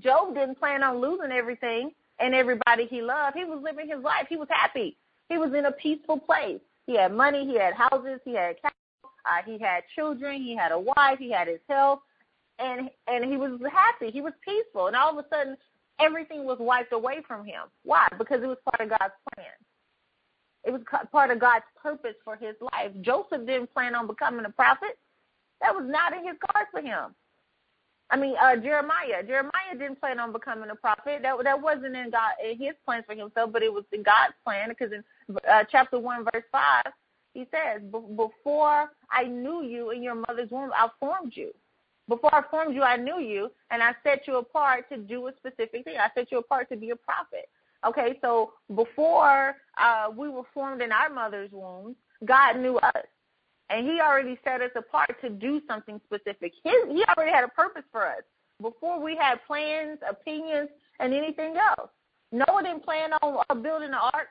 Job 0.00 0.34
didn't 0.34 0.58
plan 0.58 0.82
on 0.82 1.00
losing 1.00 1.30
everything 1.30 1.92
and 2.18 2.34
everybody 2.34 2.86
he 2.86 3.02
loved. 3.02 3.36
He 3.36 3.44
was 3.44 3.60
living 3.62 3.88
his 3.88 4.02
life. 4.02 4.26
He 4.28 4.36
was 4.36 4.48
happy. 4.50 4.96
He 5.28 5.38
was 5.38 5.52
in 5.54 5.66
a 5.66 5.72
peaceful 5.72 6.18
place. 6.18 6.60
He 6.86 6.96
had 6.96 7.12
money, 7.12 7.46
he 7.46 7.58
had 7.58 7.74
houses, 7.74 8.20
he 8.24 8.34
had 8.34 8.60
cattle, 8.60 8.76
uh, 9.24 9.42
he 9.44 9.58
had 9.58 9.84
children, 9.94 10.42
he 10.42 10.54
had 10.54 10.72
a 10.72 10.78
wife, 10.78 11.18
he 11.18 11.30
had 11.30 11.48
his 11.48 11.60
health, 11.68 12.00
and 12.58 12.90
and 13.06 13.24
he 13.24 13.36
was 13.36 13.58
happy. 13.72 14.10
He 14.10 14.20
was 14.20 14.34
peaceful. 14.44 14.86
And 14.86 14.96
all 14.96 15.18
of 15.18 15.24
a 15.24 15.28
sudden, 15.28 15.56
everything 15.98 16.44
was 16.44 16.58
wiped 16.60 16.92
away 16.92 17.22
from 17.26 17.44
him. 17.44 17.62
Why? 17.84 18.06
Because 18.18 18.42
it 18.42 18.46
was 18.46 18.58
part 18.70 18.90
of 18.90 18.98
God's 18.98 19.14
plan. 19.34 19.46
It 20.64 20.72
was 20.72 20.82
part 21.12 21.30
of 21.30 21.40
God's 21.40 21.64
purpose 21.80 22.16
for 22.24 22.36
his 22.36 22.54
life. 22.60 22.92
Joseph 23.02 23.46
didn't 23.46 23.72
plan 23.72 23.94
on 23.94 24.06
becoming 24.06 24.46
a 24.46 24.50
prophet. 24.50 24.98
That 25.60 25.74
was 25.74 25.84
not 25.86 26.12
in 26.12 26.26
his 26.26 26.36
cards 26.50 26.68
for 26.70 26.80
him. 26.80 27.14
I 28.10 28.16
mean, 28.16 28.34
uh, 28.40 28.56
Jeremiah. 28.56 29.22
Jeremiah 29.26 29.72
didn't 29.72 30.00
plan 30.00 30.20
on 30.20 30.32
becoming 30.32 30.70
a 30.70 30.74
prophet. 30.74 31.20
That 31.22 31.36
that 31.42 31.60
wasn't 31.60 31.96
in 31.96 32.10
God 32.10 32.32
in 32.44 32.58
His 32.58 32.74
plans 32.84 33.04
for 33.06 33.14
himself, 33.14 33.50
but 33.52 33.62
it 33.62 33.72
was 33.72 33.84
in 33.92 34.02
God's 34.02 34.34
plan. 34.44 34.68
Because 34.68 34.92
in 34.92 35.02
uh, 35.50 35.64
chapter 35.70 35.98
one, 35.98 36.24
verse 36.32 36.44
five, 36.52 36.92
He 37.32 37.46
says, 37.50 37.82
"Before 37.90 38.90
I 39.10 39.24
knew 39.24 39.64
you 39.64 39.90
in 39.90 40.02
your 40.02 40.14
mother's 40.14 40.50
womb, 40.50 40.70
I 40.74 40.88
formed 41.00 41.32
you. 41.34 41.52
Before 42.08 42.34
I 42.34 42.42
formed 42.50 42.74
you, 42.74 42.82
I 42.82 42.96
knew 42.96 43.18
you, 43.18 43.50
and 43.70 43.82
I 43.82 43.94
set 44.02 44.26
you 44.26 44.36
apart 44.36 44.88
to 44.90 44.98
do 44.98 45.26
a 45.28 45.32
specific 45.38 45.84
thing. 45.84 45.96
I 45.98 46.10
set 46.14 46.30
you 46.30 46.38
apart 46.38 46.68
to 46.70 46.76
be 46.76 46.90
a 46.90 46.96
prophet." 46.96 47.48
Okay, 47.86 48.18
so 48.22 48.52
before 48.74 49.56
uh, 49.78 50.08
we 50.14 50.28
were 50.28 50.44
formed 50.54 50.80
in 50.82 50.90
our 50.92 51.10
mother's 51.10 51.50
womb, 51.52 51.96
God 52.24 52.58
knew 52.58 52.76
us 52.78 53.04
and 53.70 53.86
he 53.86 54.00
already 54.00 54.38
set 54.44 54.60
us 54.60 54.70
apart 54.76 55.16
to 55.22 55.30
do 55.30 55.60
something 55.66 56.00
specific. 56.06 56.52
His, 56.62 56.74
he 56.88 57.04
already 57.16 57.32
had 57.32 57.44
a 57.44 57.48
purpose 57.48 57.84
for 57.90 58.06
us 58.06 58.22
before 58.60 59.00
we 59.00 59.16
had 59.16 59.36
plans, 59.46 59.98
opinions, 60.08 60.68
and 61.00 61.12
anything 61.12 61.56
else. 61.56 61.90
Noah 62.32 62.62
didn't 62.62 62.84
plan 62.84 63.10
on 63.22 63.62
building 63.62 63.88
an 63.88 63.94
ark. 63.94 64.28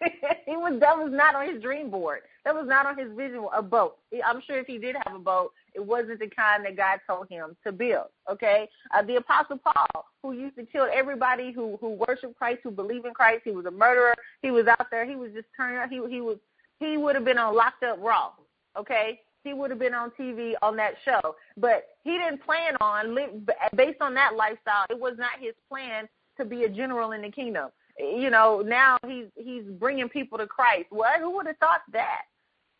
he 0.46 0.56
was 0.56 0.78
that 0.80 0.96
was 0.96 1.10
not 1.12 1.34
on 1.34 1.48
his 1.48 1.62
dream 1.62 1.90
board. 1.90 2.20
That 2.44 2.54
was 2.54 2.66
not 2.68 2.84
on 2.84 2.98
his 2.98 3.08
vision. 3.16 3.46
A 3.54 3.62
boat. 3.62 3.96
I'm 4.24 4.42
sure 4.46 4.58
if 4.58 4.66
he 4.66 4.76
did 4.76 4.96
have 5.06 5.16
a 5.16 5.18
boat, 5.18 5.52
it 5.74 5.84
wasn't 5.84 6.20
the 6.20 6.28
kind 6.28 6.64
that 6.64 6.76
God 6.76 7.00
told 7.06 7.28
him 7.28 7.56
to 7.64 7.72
build. 7.72 8.08
Okay. 8.30 8.68
Uh, 8.94 9.02
the 9.02 9.16
Apostle 9.16 9.58
Paul, 9.58 10.04
who 10.22 10.32
used 10.32 10.56
to 10.56 10.66
kill 10.66 10.86
everybody 10.92 11.52
who 11.52 11.78
who 11.80 11.90
worshiped 12.06 12.36
Christ, 12.36 12.60
who 12.62 12.70
believed 12.70 13.06
in 13.06 13.14
Christ, 13.14 13.42
he 13.44 13.52
was 13.52 13.66
a 13.66 13.70
murderer. 13.70 14.14
He 14.42 14.50
was 14.50 14.66
out 14.66 14.90
there. 14.90 15.06
He 15.06 15.16
was 15.16 15.30
just 15.32 15.46
turning. 15.56 15.88
He 15.88 15.96
he 16.14 16.20
was 16.20 16.36
he 16.80 16.96
would 16.96 17.14
have 17.14 17.24
been 17.24 17.38
on 17.38 17.54
Locked 17.54 17.82
Up 17.82 17.98
Raw 18.00 18.32
okay? 18.76 19.20
He 19.42 19.52
would 19.52 19.70
have 19.70 19.78
been 19.78 19.94
on 19.94 20.10
TV 20.18 20.54
on 20.62 20.76
that 20.76 20.94
show. 21.04 21.36
But 21.56 21.88
he 22.02 22.12
didn't 22.12 22.44
plan 22.44 22.76
on, 22.80 23.16
based 23.76 24.00
on 24.00 24.14
that 24.14 24.36
lifestyle, 24.36 24.86
it 24.90 24.98
was 24.98 25.14
not 25.18 25.32
his 25.40 25.54
plan 25.68 26.08
to 26.38 26.44
be 26.44 26.64
a 26.64 26.68
general 26.68 27.12
in 27.12 27.22
the 27.22 27.30
kingdom. 27.30 27.70
You 27.98 28.30
know, 28.30 28.60
now 28.66 28.98
he's 29.06 29.26
he's 29.36 29.62
bringing 29.78 30.08
people 30.08 30.36
to 30.38 30.48
Christ. 30.48 30.86
What? 30.90 31.20
Who 31.20 31.30
would 31.36 31.46
have 31.46 31.58
thought 31.58 31.82
that? 31.92 32.22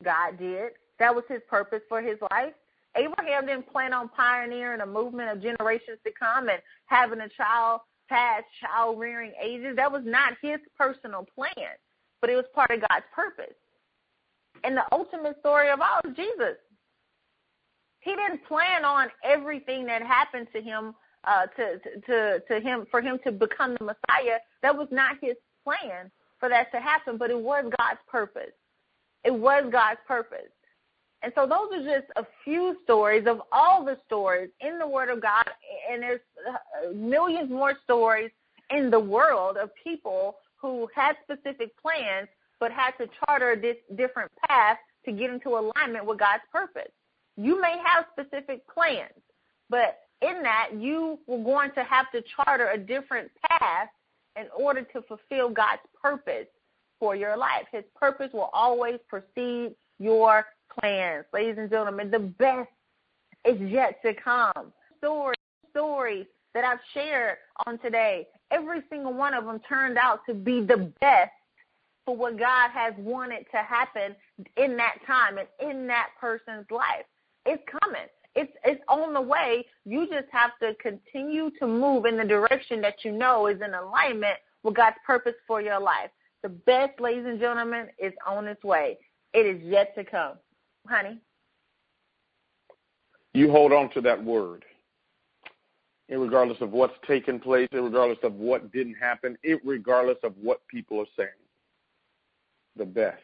God 0.02 0.38
did. 0.38 0.72
That 0.98 1.14
was 1.14 1.22
his 1.28 1.40
purpose 1.48 1.82
for 1.88 2.02
his 2.02 2.18
life. 2.32 2.52
Abraham 2.96 3.46
didn't 3.46 3.70
plan 3.70 3.92
on 3.92 4.08
pioneering 4.08 4.80
a 4.80 4.86
movement 4.86 5.30
of 5.30 5.40
generations 5.40 5.98
to 6.04 6.12
come 6.18 6.48
and 6.48 6.58
having 6.86 7.20
a 7.20 7.28
child 7.28 7.82
past 8.08 8.44
child 8.60 8.98
rearing 8.98 9.32
ages. 9.40 9.76
That 9.76 9.92
was 9.92 10.02
not 10.04 10.32
his 10.42 10.58
personal 10.76 11.24
plan, 11.32 11.76
but 12.20 12.28
it 12.28 12.34
was 12.34 12.44
part 12.52 12.72
of 12.72 12.80
God's 12.80 13.06
purpose. 13.14 13.54
And 14.64 14.76
the 14.76 14.84
ultimate 14.92 15.38
story 15.40 15.70
of 15.70 15.80
all 15.80 16.00
is 16.04 16.16
Jesus. 16.16 16.56
He 18.00 18.10
didn't 18.10 18.44
plan 18.46 18.84
on 18.84 19.08
everything 19.22 19.86
that 19.86 20.02
happened 20.02 20.48
to 20.54 20.60
him 20.60 20.94
uh, 21.26 21.46
to, 21.56 21.78
to 22.06 22.40
to 22.48 22.60
him 22.60 22.86
for 22.90 23.00
him 23.00 23.18
to 23.24 23.32
become 23.32 23.76
the 23.78 23.84
Messiah. 23.84 24.38
That 24.62 24.76
was 24.76 24.88
not 24.90 25.16
his 25.22 25.36
plan 25.64 26.10
for 26.38 26.48
that 26.48 26.70
to 26.72 26.80
happen, 26.80 27.16
but 27.16 27.30
it 27.30 27.38
was 27.38 27.64
God's 27.78 28.00
purpose. 28.06 28.52
It 29.24 29.32
was 29.32 29.64
God's 29.72 30.00
purpose. 30.06 30.52
And 31.22 31.32
so 31.34 31.46
those 31.46 31.72
are 31.72 32.00
just 32.00 32.12
a 32.16 32.26
few 32.44 32.76
stories 32.84 33.26
of 33.26 33.40
all 33.50 33.82
the 33.82 33.98
stories 34.06 34.50
in 34.60 34.78
the 34.78 34.86
Word 34.86 35.08
of 35.08 35.22
God, 35.22 35.44
and 35.90 36.02
there's 36.02 36.20
uh, 36.46 36.92
millions 36.92 37.50
more 37.50 37.74
stories 37.82 38.30
in 38.68 38.90
the 38.90 39.00
world 39.00 39.56
of 39.56 39.70
people 39.82 40.36
who 40.60 40.86
had 40.94 41.16
specific 41.22 41.70
plans 41.80 42.28
but 42.64 42.72
had 42.72 42.92
to 42.92 43.06
charter 43.26 43.56
this 43.56 43.76
different 43.94 44.32
path 44.48 44.78
to 45.04 45.12
get 45.12 45.28
into 45.28 45.50
alignment 45.50 46.06
with 46.06 46.18
God's 46.18 46.44
purpose. 46.50 46.90
You 47.36 47.60
may 47.60 47.76
have 47.84 48.06
specific 48.18 48.62
plans, 48.66 49.12
but 49.68 49.98
in 50.22 50.42
that 50.42 50.70
you 50.72 51.18
were 51.26 51.44
going 51.44 51.72
to 51.72 51.84
have 51.84 52.10
to 52.12 52.22
charter 52.22 52.70
a 52.70 52.78
different 52.78 53.30
path 53.50 53.90
in 54.40 54.46
order 54.58 54.80
to 54.80 55.02
fulfill 55.02 55.50
God's 55.50 55.82
purpose 56.02 56.46
for 56.98 57.14
your 57.14 57.36
life. 57.36 57.66
His 57.70 57.84
purpose 57.94 58.30
will 58.32 58.48
always 58.54 58.98
precede 59.08 59.74
your 59.98 60.46
plans. 60.80 61.26
Ladies 61.34 61.56
and 61.58 61.68
gentlemen, 61.68 62.10
the 62.10 62.18
best 62.18 62.70
is 63.44 63.60
yet 63.60 64.00
to 64.06 64.14
come. 64.14 64.72
Stories, 64.96 65.36
stories 65.68 66.24
that 66.54 66.64
I've 66.64 66.80
shared 66.94 67.36
on 67.66 67.78
today, 67.80 68.26
every 68.50 68.80
single 68.88 69.12
one 69.12 69.34
of 69.34 69.44
them 69.44 69.60
turned 69.68 69.98
out 69.98 70.20
to 70.26 70.32
be 70.32 70.62
the 70.62 70.90
best 71.02 71.30
for 72.04 72.16
what 72.16 72.38
God 72.38 72.70
has 72.72 72.94
wanted 72.98 73.46
to 73.50 73.58
happen 73.58 74.14
in 74.56 74.76
that 74.76 74.96
time 75.06 75.38
and 75.38 75.48
in 75.60 75.86
that 75.86 76.08
person's 76.20 76.70
life. 76.70 77.06
It's 77.46 77.62
coming. 77.82 78.06
It's 78.34 78.52
it's 78.64 78.82
on 78.88 79.14
the 79.14 79.20
way. 79.20 79.64
You 79.84 80.06
just 80.06 80.26
have 80.32 80.50
to 80.60 80.74
continue 80.82 81.50
to 81.60 81.66
move 81.66 82.04
in 82.04 82.16
the 82.16 82.24
direction 82.24 82.80
that 82.80 83.04
you 83.04 83.12
know 83.12 83.46
is 83.46 83.60
in 83.64 83.74
alignment 83.74 84.36
with 84.62 84.74
God's 84.74 84.96
purpose 85.06 85.34
for 85.46 85.60
your 85.60 85.78
life. 85.78 86.10
The 86.42 86.48
best, 86.48 87.00
ladies 87.00 87.26
and 87.26 87.38
gentlemen, 87.38 87.86
is 87.98 88.12
on 88.26 88.46
its 88.48 88.62
way. 88.64 88.98
It 89.32 89.46
is 89.46 89.62
yet 89.62 89.94
to 89.96 90.04
come. 90.04 90.34
Honey. 90.86 91.18
You 93.32 93.50
hold 93.50 93.72
on 93.72 93.90
to 93.90 94.00
that 94.02 94.22
word. 94.22 94.64
Regardless 96.08 96.60
of 96.60 96.70
what's 96.70 96.94
taken 97.06 97.40
place, 97.40 97.68
regardless 97.72 98.18
of 98.22 98.34
what 98.34 98.70
didn't 98.72 98.94
happen, 98.94 99.38
regardless 99.64 100.18
of 100.22 100.34
what 100.40 100.66
people 100.68 101.00
are 101.00 101.06
saying. 101.16 101.30
The 102.76 102.84
best 102.84 103.22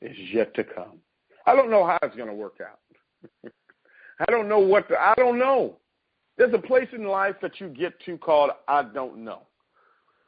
is 0.00 0.16
yet 0.32 0.54
to 0.54 0.64
come. 0.64 0.98
I 1.46 1.54
don't 1.54 1.70
know 1.70 1.86
how 1.86 1.98
it's 2.02 2.16
going 2.16 2.28
to 2.28 2.34
work 2.34 2.58
out. 2.60 3.52
I 4.20 4.30
don't 4.30 4.48
know 4.48 4.58
what 4.58 4.88
to, 4.88 4.98
I 4.98 5.14
don't 5.16 5.38
know. 5.38 5.76
There's 6.36 6.54
a 6.54 6.58
place 6.58 6.88
in 6.92 7.04
life 7.04 7.36
that 7.42 7.60
you 7.60 7.68
get 7.68 7.98
to 8.04 8.16
called 8.18 8.50
I 8.68 8.82
don't 8.82 9.24
know. 9.24 9.42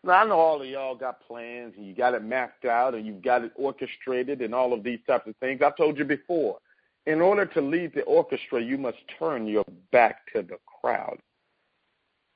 Now 0.02 0.12
I 0.12 0.24
know 0.24 0.38
all 0.38 0.62
of 0.62 0.68
y'all 0.68 0.94
got 0.94 1.20
plans 1.26 1.74
and 1.76 1.86
you 1.86 1.94
got 1.94 2.14
it 2.14 2.24
mapped 2.24 2.64
out 2.64 2.94
and 2.94 3.06
you've 3.06 3.22
got 3.22 3.44
it 3.44 3.52
orchestrated 3.54 4.40
and 4.40 4.54
all 4.54 4.72
of 4.72 4.82
these 4.82 5.00
types 5.06 5.28
of 5.28 5.36
things. 5.36 5.60
I've 5.64 5.76
told 5.76 5.98
you 5.98 6.04
before. 6.04 6.58
In 7.06 7.20
order 7.20 7.46
to 7.46 7.60
lead 7.60 7.92
the 7.94 8.02
orchestra, 8.02 8.62
you 8.62 8.76
must 8.76 8.98
turn 9.18 9.46
your 9.46 9.64
back 9.90 10.32
to 10.34 10.42
the 10.42 10.58
crowd. 10.80 11.18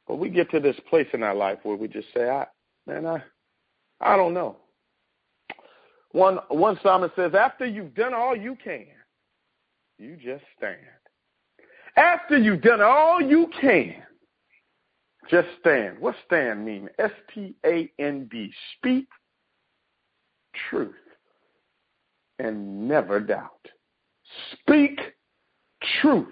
But 0.06 0.16
we 0.16 0.30
get 0.30 0.50
to 0.50 0.60
this 0.60 0.76
place 0.88 1.06
in 1.12 1.22
our 1.22 1.34
life 1.34 1.58
where 1.62 1.76
we 1.76 1.88
just 1.88 2.08
say, 2.14 2.28
I 2.28 2.46
man, 2.86 3.06
I 3.06 3.22
I 4.00 4.16
don't 4.16 4.34
know. 4.34 4.56
One 6.14 6.38
one 6.46 6.78
psalmist 6.80 7.16
says, 7.16 7.34
after 7.34 7.66
you've 7.66 7.92
done 7.92 8.14
all 8.14 8.36
you 8.36 8.56
can, 8.62 8.86
you 9.98 10.14
just 10.14 10.44
stand. 10.56 10.78
After 11.96 12.38
you've 12.38 12.62
done 12.62 12.80
all 12.80 13.20
you 13.20 13.50
can, 13.60 13.96
just 15.28 15.48
stand. 15.58 15.98
What 15.98 16.14
stand 16.24 16.64
mean? 16.64 16.88
S 17.00 17.10
T 17.34 17.56
A 17.66 17.90
N 17.98 18.28
D. 18.30 18.52
Speak 18.76 19.08
truth 20.70 20.94
and 22.38 22.86
never 22.86 23.18
doubt. 23.18 23.66
Speak 24.52 25.00
truth 26.00 26.28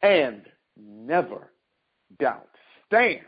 and 0.00 0.40
never 0.74 1.50
doubt. 2.18 2.48
Stand. 2.86 3.20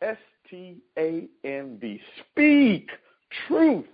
S 0.00 0.18
T 0.50 0.78
A 0.98 1.28
N 1.44 1.78
D. 1.80 2.00
Speak 2.32 2.90
truth. 3.46 3.86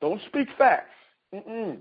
Don't 0.00 0.20
speak 0.28 0.48
facts. 0.56 0.90
Mm-mm. 1.34 1.78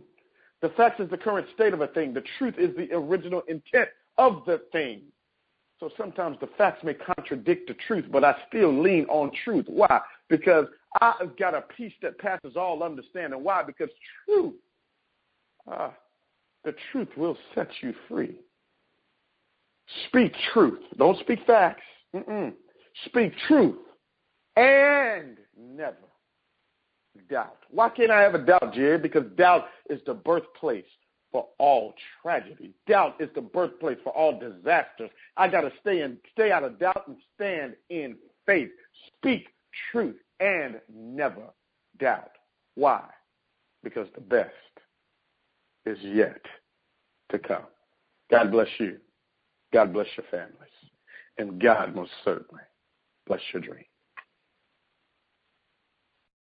The 0.61 0.69
facts 0.69 0.99
is 0.99 1.09
the 1.09 1.17
current 1.17 1.47
state 1.53 1.73
of 1.73 1.81
a 1.81 1.87
thing. 1.87 2.13
The 2.13 2.23
truth 2.37 2.55
is 2.57 2.75
the 2.75 2.93
original 2.93 3.43
intent 3.47 3.89
of 4.17 4.43
the 4.45 4.61
thing. 4.71 5.01
So 5.79 5.89
sometimes 5.95 6.37
the 6.41 6.49
facts 6.57 6.83
may 6.83 6.95
contradict 6.95 7.67
the 7.67 7.75
truth, 7.87 8.05
but 8.11 8.23
I 8.23 8.35
still 8.47 8.81
lean 8.81 9.05
on 9.05 9.31
truth. 9.43 9.65
Why? 9.67 10.01
Because 10.27 10.65
I've 10.99 11.37
got 11.37 11.53
a 11.53 11.61
peace 11.61 11.93
that 12.01 12.17
passes 12.17 12.55
all 12.55 12.81
understanding. 12.81 13.43
Why? 13.43 13.61
Because 13.61 13.89
truth, 14.25 14.55
ah, 15.67 15.93
the 16.63 16.73
truth 16.91 17.09
will 17.15 17.37
set 17.53 17.69
you 17.81 17.93
free. 18.07 18.39
Speak 20.07 20.33
truth. 20.51 20.79
Don't 20.97 21.19
speak 21.19 21.39
facts. 21.45 21.83
Mm-mm. 22.15 22.53
Speak 23.05 23.31
truth 23.47 23.75
and 24.57 25.37
never 25.55 25.95
doubt. 27.29 27.59
Why 27.69 27.89
can't 27.89 28.11
I 28.11 28.21
have 28.21 28.35
a 28.35 28.39
doubt, 28.39 28.73
Jerry? 28.73 28.97
Because 28.97 29.23
doubt 29.37 29.65
is 29.89 29.99
the 30.05 30.13
birthplace 30.13 30.85
for 31.31 31.47
all 31.59 31.93
tragedy. 32.21 32.73
Doubt 32.87 33.15
is 33.19 33.29
the 33.35 33.41
birthplace 33.41 33.97
for 34.03 34.15
all 34.15 34.39
disasters. 34.39 35.09
I 35.35 35.47
got 35.47 35.61
to 35.61 35.71
stay 35.81 36.01
in, 36.01 36.17
stay 36.31 36.51
out 36.51 36.63
of 36.63 36.79
doubt 36.79 37.03
and 37.07 37.17
stand 37.35 37.75
in 37.89 38.15
faith. 38.45 38.69
Speak 39.17 39.47
truth 39.91 40.17
and 40.39 40.79
never 40.93 41.43
doubt. 41.99 42.31
Why? 42.75 43.03
Because 43.83 44.07
the 44.15 44.21
best 44.21 44.51
is 45.85 45.97
yet 46.01 46.41
to 47.31 47.39
come. 47.39 47.63
God 48.29 48.51
bless 48.51 48.67
you. 48.79 48.97
God 49.73 49.93
bless 49.93 50.07
your 50.15 50.25
families. 50.31 50.53
And 51.37 51.61
God 51.61 51.95
most 51.95 52.11
certainly 52.23 52.63
bless 53.25 53.41
your 53.53 53.61
dreams. 53.61 53.85